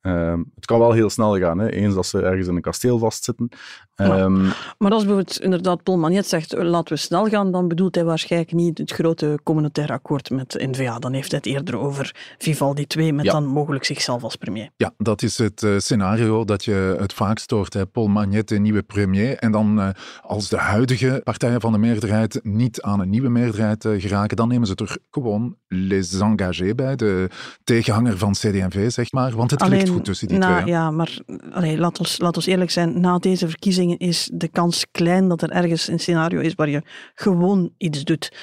Uh, 0.01 0.39
het 0.55 0.65
kan 0.65 0.79
wel 0.79 0.91
heel 0.91 1.09
snel 1.09 1.37
gaan, 1.37 1.57
hè. 1.57 1.69
eens 1.69 1.93
dat 1.93 2.05
ze 2.05 2.21
ergens 2.21 2.47
in 2.47 2.55
een 2.55 2.61
kasteel 2.61 2.99
vastzitten. 2.99 3.49
Ja. 3.95 4.19
Um, 4.19 4.51
maar 4.77 4.91
als 4.91 5.03
bijvoorbeeld 5.03 5.41
inderdaad 5.41 5.83
Paul 5.83 5.97
Magnet 5.97 6.27
zegt 6.27 6.53
eh, 6.53 6.63
laten 6.63 6.93
we 6.93 6.99
snel 6.99 7.25
gaan, 7.25 7.51
dan 7.51 7.67
bedoelt 7.67 7.95
hij 7.95 8.03
waarschijnlijk 8.03 8.53
niet 8.53 8.77
het 8.77 8.91
grote 8.91 9.39
communautaire 9.43 9.93
akkoord 9.93 10.29
met 10.29 10.53
N-VA. 10.59 10.99
Dan 10.99 11.13
heeft 11.13 11.31
hij 11.31 11.39
het 11.43 11.53
eerder 11.53 11.77
over 11.77 12.35
Vivaldi 12.37 12.87
2 12.87 13.13
met 13.13 13.25
ja. 13.25 13.31
dan 13.31 13.45
mogelijk 13.45 13.85
zichzelf 13.85 14.23
als 14.23 14.35
premier. 14.35 14.69
Ja, 14.77 14.93
dat 14.97 15.21
is 15.21 15.37
het 15.37 15.61
uh, 15.61 15.77
scenario 15.77 16.45
dat 16.45 16.65
je 16.65 16.95
het 16.99 17.13
vaakst 17.13 17.51
hoort. 17.51 17.73
Hè. 17.73 17.85
Paul 17.85 18.07
Magnet, 18.07 18.47
de 18.47 18.59
nieuwe 18.59 18.83
premier. 18.83 19.37
En 19.37 19.51
dan 19.51 19.79
uh, 19.79 19.89
als 20.21 20.49
de 20.49 20.57
huidige 20.57 21.21
partijen 21.23 21.61
van 21.61 21.71
de 21.71 21.77
meerderheid 21.77 22.39
niet 22.43 22.81
aan 22.81 22.99
een 22.99 23.09
nieuwe 23.09 23.29
meerderheid 23.29 23.87
geraken, 23.97 24.37
dan 24.37 24.47
nemen 24.47 24.67
ze 24.67 24.75
er 24.75 24.97
gewoon 25.11 25.55
les 25.67 26.19
engagés 26.19 26.75
bij, 26.75 26.95
de 26.95 27.29
tegenhanger 27.63 28.17
van 28.17 28.31
CD&V, 28.31 28.91
zeg 28.91 29.11
maar. 29.11 29.35
Want 29.35 29.51
het 29.51 29.61
Alleen, 29.61 29.79
ligt 29.79 29.91
goed 29.91 30.05
tussen 30.05 30.27
die 30.27 30.37
na, 30.37 30.55
twee. 30.55 30.73
Ja, 30.73 30.91
maar 30.91 31.17
allee, 31.51 31.77
laat, 31.77 31.99
ons, 31.99 32.19
laat 32.19 32.35
ons 32.35 32.45
eerlijk 32.45 32.71
zijn, 32.71 32.99
na 32.99 33.17
deze 33.17 33.47
verkiezingen 33.47 33.84
is 33.91 34.29
de 34.33 34.47
kans 34.47 34.85
klein 34.91 35.27
dat 35.27 35.41
er 35.41 35.49
ergens 35.49 35.87
een 35.87 35.99
scenario 35.99 36.39
is 36.39 36.55
waar 36.55 36.69
je 36.69 36.81
gewoon 37.13 37.73
iets 37.77 38.03
doet. 38.03 38.37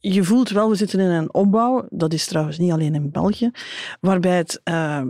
Je 0.00 0.24
voelt 0.24 0.48
wel, 0.48 0.68
we 0.68 0.74
zitten 0.74 1.00
in 1.00 1.10
een 1.10 1.34
opbouw, 1.34 1.86
dat 1.88 2.12
is 2.12 2.26
trouwens 2.26 2.58
niet 2.58 2.72
alleen 2.72 2.94
in 2.94 3.10
België, 3.10 3.50
waarbij 4.00 4.36
het 4.36 4.60
uh, 4.64 5.02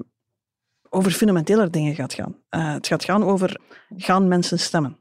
over 0.89 1.11
fundamentele 1.11 1.71
dingen 1.71 1.95
gaat 1.95 2.15
gaan. 2.15 2.37
Uh, 2.51 2.73
het 2.73 2.87
gaat 2.87 3.05
gaan 3.05 3.25
over, 3.25 3.61
gaan 3.97 4.29
mensen 4.29 4.59
stemmen? 4.59 4.97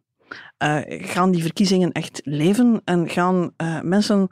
Uh, 0.63 0.79
gaan 0.87 1.31
die 1.31 1.41
verkiezingen 1.41 1.91
echt 1.91 2.21
leven 2.23 2.81
en 2.85 3.09
gaan 3.09 3.53
mensen 3.81 4.29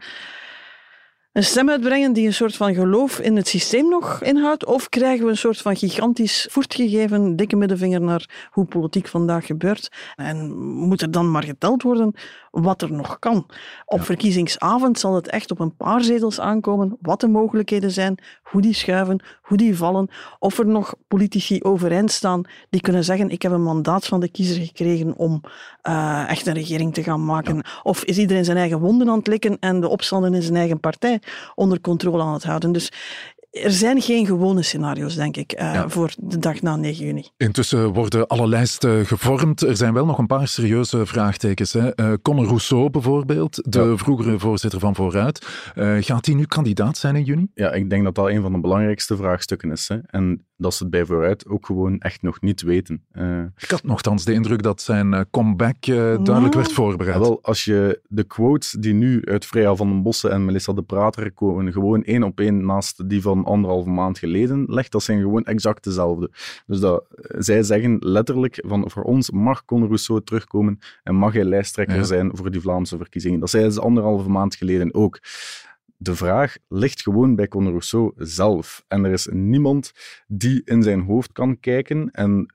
een 1.40 1.46
stem 1.46 1.70
uitbrengen 1.70 2.14
die 2.14 2.26
een 2.26 2.34
soort 2.34 2.56
van 2.56 2.74
geloof 2.74 3.20
in 3.20 3.36
het 3.36 3.48
systeem 3.48 3.90
nog 3.90 4.22
inhoudt? 4.24 4.66
Of 4.66 4.90
krijgen 4.90 5.26
we 5.26 5.32
een 5.32 5.38
soort 5.38 5.58
van 5.58 5.76
gigantisch 5.76 6.48
voertgegeven, 6.52 7.36
dikke 7.36 7.56
middenvinger 7.56 8.02
naar 8.02 8.50
hoe 8.52 8.66
politiek 8.66 9.08
vandaag 9.08 9.46
gebeurt? 9.46 9.92
En 10.16 10.58
moet 10.60 11.02
er 11.02 11.12
dan 11.12 11.32
maar 11.32 11.44
geteld 11.44 11.84
worden 11.84 12.16
wat 12.52 12.82
er 12.82 12.92
nog 12.92 13.20
kan? 13.20 13.46
Op 13.86 14.02
verkiezingsavond 14.02 15.00
zal 15.00 15.16
het 15.16 15.28
echt 15.28 15.52
op 15.52 15.60
een 15.60 15.76
paar 15.76 16.04
zetels 16.04 16.40
aankomen, 16.40 16.98
wat 17.02 17.20
de 17.20 17.28
mogelijkheden 17.28 17.92
zijn, 17.92 18.18
hoe 18.44 18.62
die 18.62 18.74
schuiven, 18.74 19.24
hoe 19.42 19.58
die 19.58 19.78
vallen, 19.78 20.10
of 20.40 20.60
er 20.60 20.68
nog 20.68 20.96
politici 21.08 21.64
overeind 21.64 22.12
staan 22.12 22.44
die 22.70 22.82
kunnen 22.82 23.04
zeggen 23.04 23.30
ik 23.30 23.42
heb 23.42 23.52
een 23.52 23.64
mandaat 23.64 24.06
van 24.06 24.20
de 24.20 24.30
kiezer 24.30 24.66
gekregen 24.66 25.16
om 25.18 25.42
uh, 25.90 26.30
echt 26.30 26.48
een 26.48 26.54
regering 26.54 26.94
te 26.94 27.04
gaan 27.04 27.26
maken. 27.26 27.64
Of 27.84 28.04
is 28.04 28.18
iedereen 28.18 28.46
zijn 28.46 28.58
eigen 28.58 28.80
wonden 28.80 29.10
aan 29.10 29.18
het 29.18 29.28
likken 29.28 29.58
en 29.60 29.80
de 29.80 29.90
opstanden 29.90 30.34
in 30.34 30.42
zijn 30.42 30.56
eigen 30.56 30.80
partij 30.80 31.22
onder 31.56 31.82
controle 31.82 32.24
aan 32.24 32.34
het 32.34 32.44
houden. 32.44 32.72
Dus 32.72 32.92
er 33.52 33.72
zijn 33.72 34.02
geen 34.02 34.26
gewone 34.26 34.62
scenario's, 34.62 35.16
denk 35.16 35.38
ik, 35.38 35.62
uh, 35.62 35.84
voor 35.88 36.14
de 36.18 36.40
dag 36.40 36.62
na 36.62 36.76
9 36.76 37.06
juni. 37.06 37.28
Intussen 37.38 37.94
worden 37.94 38.28
alle 38.28 38.48
lijsten 38.48 39.06
gevormd. 39.06 39.62
Er 39.62 39.78
zijn 39.78 39.94
wel 39.94 40.06
nog 40.06 40.18
een 40.18 40.28
paar 40.28 40.48
serieuze 40.48 41.06
vraagtekens. 41.06 41.74
Hè. 41.74 42.00
Uh, 42.00 42.14
Conor 42.22 42.46
Rousseau 42.46 42.90
bijvoorbeeld, 42.90 43.72
de 43.72 43.80
ja. 43.80 43.98
vroegere 43.98 44.40
voorzitter 44.40 44.80
van 44.80 44.96
Vooruit. 44.96 45.48
Uh, 45.76 45.98
gaat 46.00 46.26
hij 46.26 46.36
nu 46.36 46.46
kandidaat 46.46 46.98
zijn 46.98 47.16
in 47.16 47.24
juni? 47.24 47.48
Ja, 47.54 47.72
ik 47.72 47.90
denk 47.90 48.04
dat 48.04 48.16
dat 48.16 48.28
een 48.28 48.42
van 48.42 48.52
de 48.52 48.60
belangrijkste 48.60 49.16
vraagstukken 49.16 49.72
is. 49.72 49.88
Hè. 49.88 49.98
En 50.06 50.46
dat 50.58 50.74
ze 50.74 50.84
het 50.84 50.92
bij 50.92 51.06
Vooruit 51.06 51.48
ook 51.48 51.66
gewoon 51.66 52.00
echt 52.00 52.22
nog 52.22 52.42
niet 52.42 52.62
weten. 52.62 53.04
ik 53.58 53.70
had 53.70 53.84
nogthans 53.84 54.26
de 54.26 54.34
indruk 54.34 54.64
dat 54.64 54.82
zijn 54.82 55.28
comeback 55.32 55.86
duidelijk 55.86 56.54
werd 56.54 56.72
voorbereid. 56.72 57.16
Ja, 57.16 57.22
wel, 57.22 57.40
als 57.42 57.66
je 57.66 58.02
de 58.08 58.24
quotes 58.24 58.72
die 58.72 58.94
nu 58.94 59.22
uit 59.26 59.46
Freya 59.46 59.76
van 59.76 59.88
den 59.88 60.04
Bossen 60.04 60.32
en 60.32 60.46
Melissa 60.46 60.74
de 60.74 60.82
Prater 60.82 61.32
komen, 61.32 61.72
gewoon 61.72 62.04
één 62.04 62.24
op 62.24 62.40
één 62.40 62.66
naast 62.66 63.10
die 63.10 63.22
van 63.22 63.40
anderhalve 63.50 63.90
maand 63.90 64.18
geleden 64.18 64.66
legt, 64.68 64.92
dat 64.92 65.04
zijn 65.04 65.22
gewoon 65.22 65.44
exact 65.44 65.84
dezelfde. 65.84 66.32
Dus 66.66 66.80
dat, 66.80 67.06
zij 67.38 67.64
zeggen 67.64 67.98
letterlijk 68.00 68.64
van 68.68 68.90
voor 68.92 69.04
ons 69.04 69.32
mag 69.32 69.66
Conor 69.66 69.88
Rousseau 69.88 70.24
terugkomen 70.24 70.80
en 71.04 71.16
mag 71.16 71.34
hij 71.34 71.44
lijsttrekker 71.44 71.96
ja. 71.96 72.04
zijn 72.04 72.32
voor 72.34 72.52
die 72.52 72.62
Vlaamse 72.62 72.98
verkiezingen. 72.98 73.40
Dat 73.40 73.50
zeiden 73.50 73.74
ze 73.74 73.82
anderhalve 73.82 74.30
maand 74.30 74.56
geleden 74.56 74.94
ook. 74.94 75.20
De 75.98 76.16
vraag 76.16 76.56
ligt 76.68 77.02
gewoon 77.02 77.36
bij 77.36 77.48
Conor 77.48 77.72
Rousseau 77.72 78.12
zelf. 78.16 78.84
En 78.88 79.06
er 79.06 79.12
is 79.12 79.28
niemand 79.32 79.92
die 80.28 80.62
in 80.66 80.84
zijn 80.84 81.02
hoofd 81.02 81.32
kan 81.32 81.60
kijken 81.60 82.10
en 82.12 82.54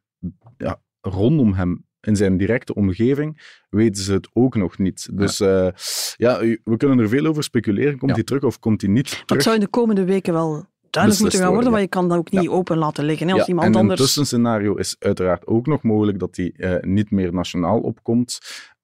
ja, 0.57 0.81
rondom 1.01 1.53
hem 1.53 1.85
in 2.07 2.17
zijn 2.17 2.37
directe 2.37 2.75
omgeving 2.75 3.61
weten 3.71 4.03
ze 4.03 4.13
het 4.13 4.29
ook 4.33 4.57
nog 4.57 4.79
niet. 4.79 5.09
Dus 5.13 5.39
ja, 5.39 5.67
uh, 5.67 5.73
ja 6.17 6.59
we 6.65 6.77
kunnen 6.77 6.99
er 6.99 7.09
veel 7.09 7.27
over 7.27 7.43
speculeren. 7.43 7.99
Komt 7.99 8.11
hij 8.11 8.21
ja. 8.21 8.25
terug 8.25 8.43
of 8.43 8.59
komt 8.59 8.81
hij 8.81 8.91
niet 8.91 9.11
terug? 9.11 9.25
Dat 9.25 9.43
zou 9.43 9.55
in 9.55 9.61
de 9.61 9.69
komende 9.69 10.05
weken 10.05 10.33
wel 10.33 10.67
duidelijk 10.95 11.23
moeten 11.23 11.41
gaan 11.41 11.49
worden, 11.49 11.67
ja. 11.67 11.71
maar 11.71 11.81
je 11.81 11.89
kan 11.89 12.09
dat 12.09 12.19
ook 12.19 12.31
niet 12.31 12.43
ja. 12.43 12.51
open 12.51 12.79
laten 12.79 13.05
liggen. 13.05 13.27
Hè, 13.27 13.33
als 13.33 13.43
ja, 13.43 13.49
iemand 13.49 13.67
en 13.67 13.81
anders... 13.81 14.01
een 14.01 14.07
tussenscenario 14.07 14.75
is 14.75 14.97
uiteraard 14.99 15.47
ook 15.47 15.67
nog 15.67 15.83
mogelijk 15.83 16.19
dat 16.19 16.37
hij 16.37 16.53
uh, 16.57 16.75
niet 16.81 17.11
meer 17.11 17.35
nationaal 17.35 17.81
opkomt. 17.81 18.39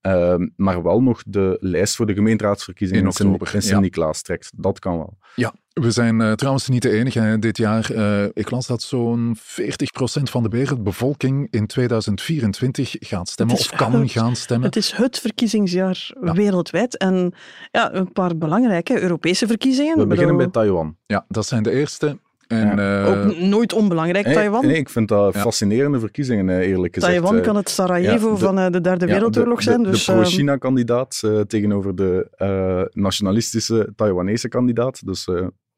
Uh, 0.06 0.34
maar 0.56 0.82
wel 0.82 1.02
nog 1.02 1.22
de 1.26 1.56
lijst 1.60 1.96
voor 1.96 2.06
de 2.06 2.14
gemeenteraadsverkiezingen 2.14 3.02
in, 3.02 3.08
oktober, 3.08 3.54
in 3.54 3.62
Sint-Niklaas 3.62 4.22
trekt. 4.22 4.52
Dat 4.56 4.78
kan 4.78 4.96
wel. 4.96 5.18
Ja, 5.34 5.54
we 5.80 5.90
zijn 5.90 6.20
uh, 6.20 6.32
trouwens 6.32 6.68
niet 6.68 6.82
de 6.82 6.90
enige 6.90 7.20
hè, 7.20 7.38
dit 7.38 7.56
jaar. 7.56 7.92
Uh, 7.92 8.24
ik 8.32 8.50
las 8.50 8.66
dat 8.66 8.82
zo'n 8.82 9.36
40% 9.36 9.42
van 10.22 10.42
de 10.42 10.48
wereldbevolking 10.48 11.48
in 11.50 11.66
2024 11.66 12.96
gaat 12.98 13.28
stemmen 13.28 13.54
of 13.56 13.70
kan 13.70 14.00
het, 14.00 14.10
gaan 14.10 14.36
stemmen. 14.36 14.66
Het 14.66 14.76
is 14.76 14.92
het 14.92 15.18
verkiezingsjaar 15.18 16.10
ja. 16.20 16.32
wereldwijd. 16.32 16.96
En 16.96 17.32
ja, 17.70 17.94
een 17.94 18.12
paar 18.12 18.36
belangrijke 18.36 19.00
Europese 19.00 19.46
verkiezingen. 19.46 19.98
We 19.98 20.06
beginnen 20.06 20.36
bij 20.36 20.48
Taiwan. 20.48 20.96
Ja, 21.06 21.24
dat 21.28 21.46
zijn 21.46 21.62
de 21.62 21.70
eerste. 21.70 22.18
En, 22.50 22.76
ja. 22.76 23.02
uh, 23.02 23.08
ook 23.08 23.36
nooit 23.36 23.72
onbelangrijk, 23.72 24.24
nee, 24.24 24.34
Taiwan. 24.34 24.66
Nee, 24.66 24.76
ik 24.76 24.88
vind 24.88 25.08
dat 25.08 25.34
ja. 25.34 25.40
fascinerende 25.40 25.98
verkiezingen, 25.98 26.60
eerlijk 26.60 26.94
gezegd. 26.94 27.12
Taiwan 27.12 27.40
kan 27.40 27.56
het 27.56 27.68
Sarajevo 27.68 28.28
ja, 28.28 28.34
de, 28.34 28.40
van 28.40 28.72
de 28.72 28.80
Derde 28.80 29.06
Wereldoorlog 29.06 29.58
de, 29.58 29.62
zijn. 29.62 29.82
De, 29.82 29.90
dus, 29.90 30.04
de 30.04 30.12
pro-China-kandidaat 30.12 31.20
uh, 31.24 31.40
tegenover 31.40 31.96
de 31.96 32.28
uh, 32.38 33.02
nationalistische 33.02 33.92
Taiwanese 33.96 34.48
kandidaat. 34.48 35.06
Dus 35.06 35.28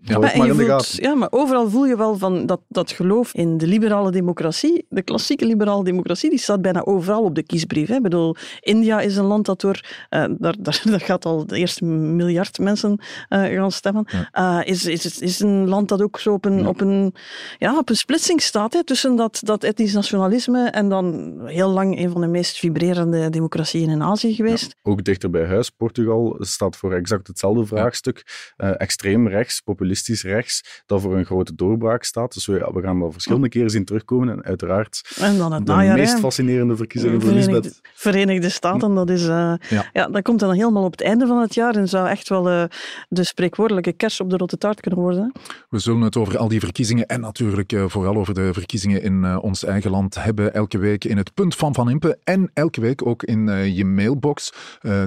ja, 0.04 0.18
maar, 0.18 0.36
maar, 0.36 0.48
voelt, 0.48 0.94
ja, 0.94 1.14
maar 1.14 1.28
overal 1.30 1.70
voel 1.70 1.86
je 1.86 1.96
wel 1.96 2.18
van 2.18 2.46
dat, 2.46 2.60
dat 2.68 2.90
geloof 2.90 3.34
in 3.34 3.58
de 3.58 3.66
liberale 3.66 4.10
democratie, 4.10 4.86
de 4.88 5.02
klassieke 5.02 5.46
liberale 5.46 5.84
democratie, 5.84 6.30
die 6.30 6.38
staat 6.38 6.62
bijna 6.62 6.84
overal 6.84 7.22
op 7.22 7.34
de 7.34 7.42
kiesbrief. 7.42 7.88
Hè. 7.88 7.94
Ik 7.94 8.02
bedoel, 8.02 8.36
India 8.60 9.00
is 9.00 9.16
een 9.16 9.24
land 9.24 9.46
dat 9.46 9.60
door, 9.60 9.80
uh, 10.10 10.24
daar, 10.38 10.54
daar, 10.58 10.82
daar 10.90 11.00
gaat 11.00 11.24
al 11.24 11.46
de 11.46 11.56
eerste 11.56 11.84
miljard 11.84 12.58
mensen 12.58 13.00
uh, 13.28 13.44
gaan 13.44 13.72
stemmen, 13.72 14.06
ja. 14.32 14.60
uh, 14.60 14.68
is, 14.68 14.86
is, 14.86 15.18
is 15.18 15.40
een 15.40 15.68
land 15.68 15.88
dat 15.88 16.02
ook 16.02 16.18
zo 16.18 16.32
op 16.32 16.44
een, 16.44 16.58
ja. 16.58 16.68
op 16.68 16.80
een, 16.80 17.14
ja, 17.58 17.78
op 17.78 17.88
een 17.88 17.96
splitsing 17.96 18.40
staat 18.40 18.72
hè, 18.72 18.84
tussen 18.84 19.16
dat, 19.16 19.40
dat 19.42 19.64
etnisch 19.64 19.92
nationalisme 19.92 20.68
en 20.68 20.88
dan 20.88 21.34
heel 21.44 21.70
lang 21.70 21.98
een 21.98 22.10
van 22.10 22.20
de 22.20 22.26
meest 22.26 22.58
vibrerende 22.58 23.30
democratieën 23.30 23.90
in 23.90 24.02
Azië 24.02 24.34
geweest. 24.34 24.76
Ook 24.82 25.04
dichter 25.04 25.30
bij 25.30 25.46
huis, 25.46 25.70
Portugal 25.70 26.36
staat 26.38 26.76
voor 26.76 26.92
exact 26.92 27.26
hetzelfde 27.26 27.66
vraagstuk. 27.66 28.50
extreem 28.56 29.28
rechts, 29.28 29.60
populistisch 29.92 30.22
rechts, 30.22 30.82
dat 30.86 31.00
voor 31.00 31.16
een 31.16 31.24
grote 31.24 31.54
doorbraak 31.54 32.04
staat. 32.04 32.34
Dus 32.34 32.46
we, 32.46 32.80
gaan 32.82 33.00
dat 33.00 33.12
verschillende 33.12 33.48
keren 33.48 33.70
zien 33.70 33.84
terugkomen. 33.84 34.28
En 34.28 34.44
uiteraard 34.44 35.16
en 35.20 35.38
dan 35.38 35.52
het 35.52 35.66
de 35.66 35.72
najaar, 35.72 35.96
meest 35.96 36.12
hè. 36.12 36.18
fascinerende 36.18 36.76
verkiezingen 36.76 37.20
voor 37.20 37.30
Verenigde, 37.30 37.52
Lisbeth. 37.52 37.80
Verenigde 37.94 38.48
Staten, 38.48 38.94
dat, 38.94 39.10
is, 39.10 39.22
uh, 39.22 39.28
ja. 39.28 39.90
ja. 39.92 40.08
dat 40.08 40.22
komt 40.22 40.40
dan 40.40 40.52
helemaal 40.52 40.84
op 40.84 40.90
het 40.90 41.02
einde 41.02 41.26
van 41.26 41.40
het 41.40 41.54
jaar 41.54 41.76
en 41.76 41.88
zou 41.88 42.08
echt 42.08 42.28
wel 42.28 42.50
uh, 42.50 42.64
de 43.08 43.24
spreekwoordelijke 43.24 43.92
kers 43.92 44.20
op 44.20 44.30
de 44.30 44.36
rotte 44.36 44.58
taart 44.58 44.80
kunnen 44.80 45.00
worden. 45.00 45.32
We 45.68 45.78
zullen 45.78 46.00
het 46.00 46.16
over 46.16 46.38
al 46.38 46.48
die 46.48 46.60
verkiezingen 46.60 47.06
en 47.06 47.20
natuurlijk 47.20 47.72
uh, 47.72 47.84
vooral 47.86 48.16
over 48.16 48.34
de 48.34 48.52
verkiezingen 48.52 49.02
in 49.02 49.38
ons 49.38 49.64
eigen 49.64 49.90
land 49.90 50.14
hebben 50.14 50.54
elke 50.54 50.78
week 50.78 51.04
in 51.04 51.16
het 51.16 51.34
punt 51.34 51.56
van 51.56 51.74
Van 51.74 51.90
Impe 51.90 52.18
en 52.24 52.50
elke 52.54 52.80
week 52.80 53.06
ook 53.06 53.22
in 53.22 53.46
je 53.74 53.84
mailbox 53.84 54.52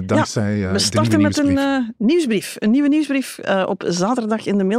dankzij 0.06 0.56
ja, 0.56 0.72
we 0.72 0.78
starten 0.78 1.20
met 1.20 1.38
een 1.38 1.94
nieuwsbrief. 1.98 2.56
Een 2.58 2.70
nieuwe 2.70 2.88
nieuwsbrief 2.88 3.38
op 3.66 3.84
zaterdag 3.86 4.46
in 4.46 4.58
de 4.58 4.64
mailbox. 4.64 4.75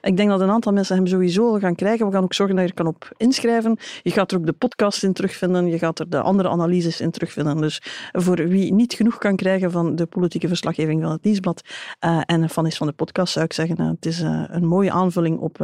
Ik 0.00 0.16
denk 0.16 0.28
dat 0.28 0.40
een 0.40 0.50
aantal 0.50 0.72
mensen 0.72 0.96
hem 0.96 1.06
sowieso 1.06 1.52
gaan 1.58 1.74
krijgen. 1.74 2.06
We 2.06 2.12
gaan 2.12 2.22
ook 2.22 2.34
zorgen 2.34 2.56
dat 2.56 2.64
je 2.64 2.70
er 2.70 2.76
kan 2.76 2.86
op 2.86 3.10
inschrijven. 3.16 3.78
Je 4.02 4.10
gaat 4.10 4.32
er 4.32 4.38
ook 4.38 4.46
de 4.46 4.52
podcast 4.52 5.02
in 5.02 5.12
terugvinden. 5.12 5.66
Je 5.66 5.78
gaat 5.78 5.98
er 5.98 6.10
de 6.10 6.20
andere 6.20 6.48
analyses 6.48 7.00
in 7.00 7.10
terugvinden. 7.10 7.60
Dus 7.60 7.82
voor 8.12 8.36
wie 8.36 8.72
niet 8.72 8.92
genoeg 8.92 9.18
kan 9.18 9.36
krijgen 9.36 9.70
van 9.70 9.96
de 9.96 10.06
politieke 10.06 10.48
verslaggeving 10.48 11.02
van 11.02 11.10
het 11.10 11.24
Nieuwsblad 11.24 11.62
uh, 12.04 12.20
en 12.26 12.50
fan 12.50 12.66
is 12.66 12.76
van 12.76 12.86
de 12.86 12.92
podcast, 12.92 13.32
zou 13.32 13.44
ik 13.44 13.52
zeggen, 13.52 13.80
uh, 13.80 13.88
het 13.88 14.06
is 14.06 14.20
uh, 14.22 14.44
een 14.46 14.66
mooie 14.66 14.90
aanvulling 14.90 15.38
op 15.38 15.56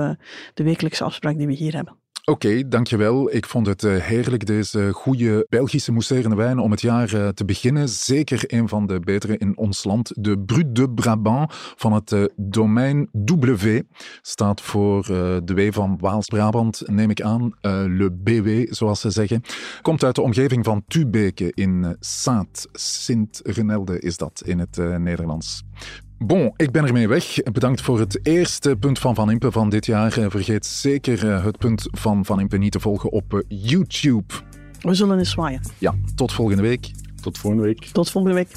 de 0.55 0.65
wekelijkse 0.65 1.05
afspraak 1.05 1.37
die 1.37 1.47
we 1.47 1.53
hier 1.53 1.75
hebben. 1.75 2.04
Oké, 2.27 2.69
dankjewel. 2.69 3.35
Ik 3.35 3.47
vond 3.47 3.67
het 3.67 3.83
uh, 3.83 3.97
heerlijk, 3.97 4.47
deze 4.47 4.93
goede 4.93 5.47
Belgische 5.49 5.93
mousserende 5.93 6.37
wijn 6.37 6.59
om 6.59 6.71
het 6.71 6.81
jaar 6.81 7.15
uh, 7.15 7.29
te 7.29 7.45
beginnen. 7.45 7.89
Zeker 7.89 8.43
een 8.47 8.69
van 8.69 8.87
de 8.87 9.01
betere 9.01 9.39
in 9.39 9.57
ons 9.57 9.85
land. 9.85 10.13
De 10.17 10.39
Brut 10.39 10.75
de 10.77 10.91
Brabant 10.91 11.53
van 11.77 11.93
het 11.93 12.13
uh, 12.13 12.25
domein 12.37 13.09
W 13.13 13.81
staat 14.23 14.61
voor 14.61 15.03
de 15.45 15.55
W 15.55 15.73
van 15.73 15.99
Waals-Brabant, 16.01 16.83
neem 16.87 17.11
ik 17.11 17.21
aan. 17.21 17.55
le 17.61 18.11
BW, 18.13 18.75
zoals 18.75 19.01
ze 19.01 19.11
zeggen. 19.11 19.43
Komt 19.83 20.05
uit 20.05 20.15
de 20.15 20.23
omgeving 20.23 20.65
van 20.65 20.85
Tubeke 20.87 21.53
in 21.55 21.97
Saint. 22.01 22.67
Sint-Renelde 22.73 24.01
is 24.01 24.17
dat 24.17 24.43
in 24.45 24.59
het 24.59 24.77
Nederlands. 24.99 25.63
Bon, 26.19 26.53
ik 26.57 26.71
ben 26.71 26.87
ermee 26.87 27.09
weg. 27.09 27.43
Bedankt 27.53 27.81
voor 27.81 27.99
het 27.99 28.27
eerste 28.27 28.77
punt 28.77 28.99
van 28.99 29.15
Van 29.15 29.31
Impe 29.31 29.53
van 29.53 29.69
dit 29.69 29.87
jaar. 29.87 30.11
Vergeet 30.11 30.67
zeker 30.67 31.45
het 31.45 31.59
punt 31.59 31.89
van 31.91 32.25
Van 32.25 32.41
Impe 32.41 32.57
niet 32.57 32.73
te 32.73 32.81
volgen 32.81 33.13
op 33.13 33.45
YouTube. 33.49 34.35
We 34.81 34.95
zullen 34.95 35.19
eens 35.19 35.31
zwaaien. 35.31 35.61
Ja, 35.79 35.95
tot 36.15 36.33
volgende 36.33 36.63
week. 36.63 36.91
Tot 37.21 37.39
volgende 37.39 37.67
week. 37.67 37.85
Tot 37.85 38.11
volgende 38.11 38.37
week. 38.37 38.49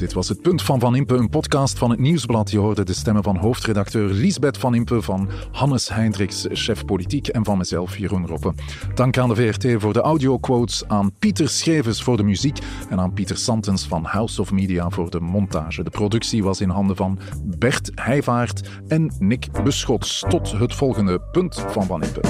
Dit 0.00 0.12
was 0.12 0.28
het 0.28 0.42
Punt 0.42 0.62
van 0.62 0.80
Van 0.80 0.96
Impe, 0.96 1.14
een 1.14 1.28
podcast 1.28 1.78
van 1.78 1.90
het 1.90 1.98
Nieuwsblad. 1.98 2.50
Je 2.50 2.58
hoorde 2.58 2.84
de 2.84 2.92
stemmen 2.92 3.22
van 3.22 3.36
hoofdredacteur 3.36 4.10
Liesbeth 4.10 4.58
Van 4.58 4.74
Impe, 4.74 5.02
van 5.02 5.28
Hannes 5.52 5.88
Hendricks, 5.88 6.46
chef 6.52 6.84
politiek, 6.84 7.28
en 7.28 7.44
van 7.44 7.58
mezelf, 7.58 7.96
Jeroen 7.96 8.26
Roppe. 8.26 8.52
Dank 8.94 9.18
aan 9.18 9.28
de 9.28 9.34
VRT 9.34 9.80
voor 9.82 9.92
de 9.92 10.00
audioquotes, 10.00 10.84
aan 10.88 11.12
Pieter 11.18 11.48
Schevens 11.48 12.02
voor 12.02 12.16
de 12.16 12.22
muziek 12.22 12.58
en 12.88 13.00
aan 13.00 13.12
Pieter 13.12 13.36
Santens 13.36 13.86
van 13.86 14.04
House 14.04 14.40
of 14.40 14.52
Media 14.52 14.90
voor 14.90 15.10
de 15.10 15.20
montage. 15.20 15.82
De 15.82 15.90
productie 15.90 16.44
was 16.44 16.60
in 16.60 16.68
handen 16.68 16.96
van 16.96 17.18
Bert 17.44 17.90
Heijvaart 17.94 18.68
en 18.88 19.14
Nick 19.18 19.64
Beschots. 19.64 20.24
Tot 20.28 20.52
het 20.52 20.74
volgende 20.74 21.20
Punt 21.32 21.64
van 21.68 21.86
Van 21.86 22.02
Impe. 22.02 22.20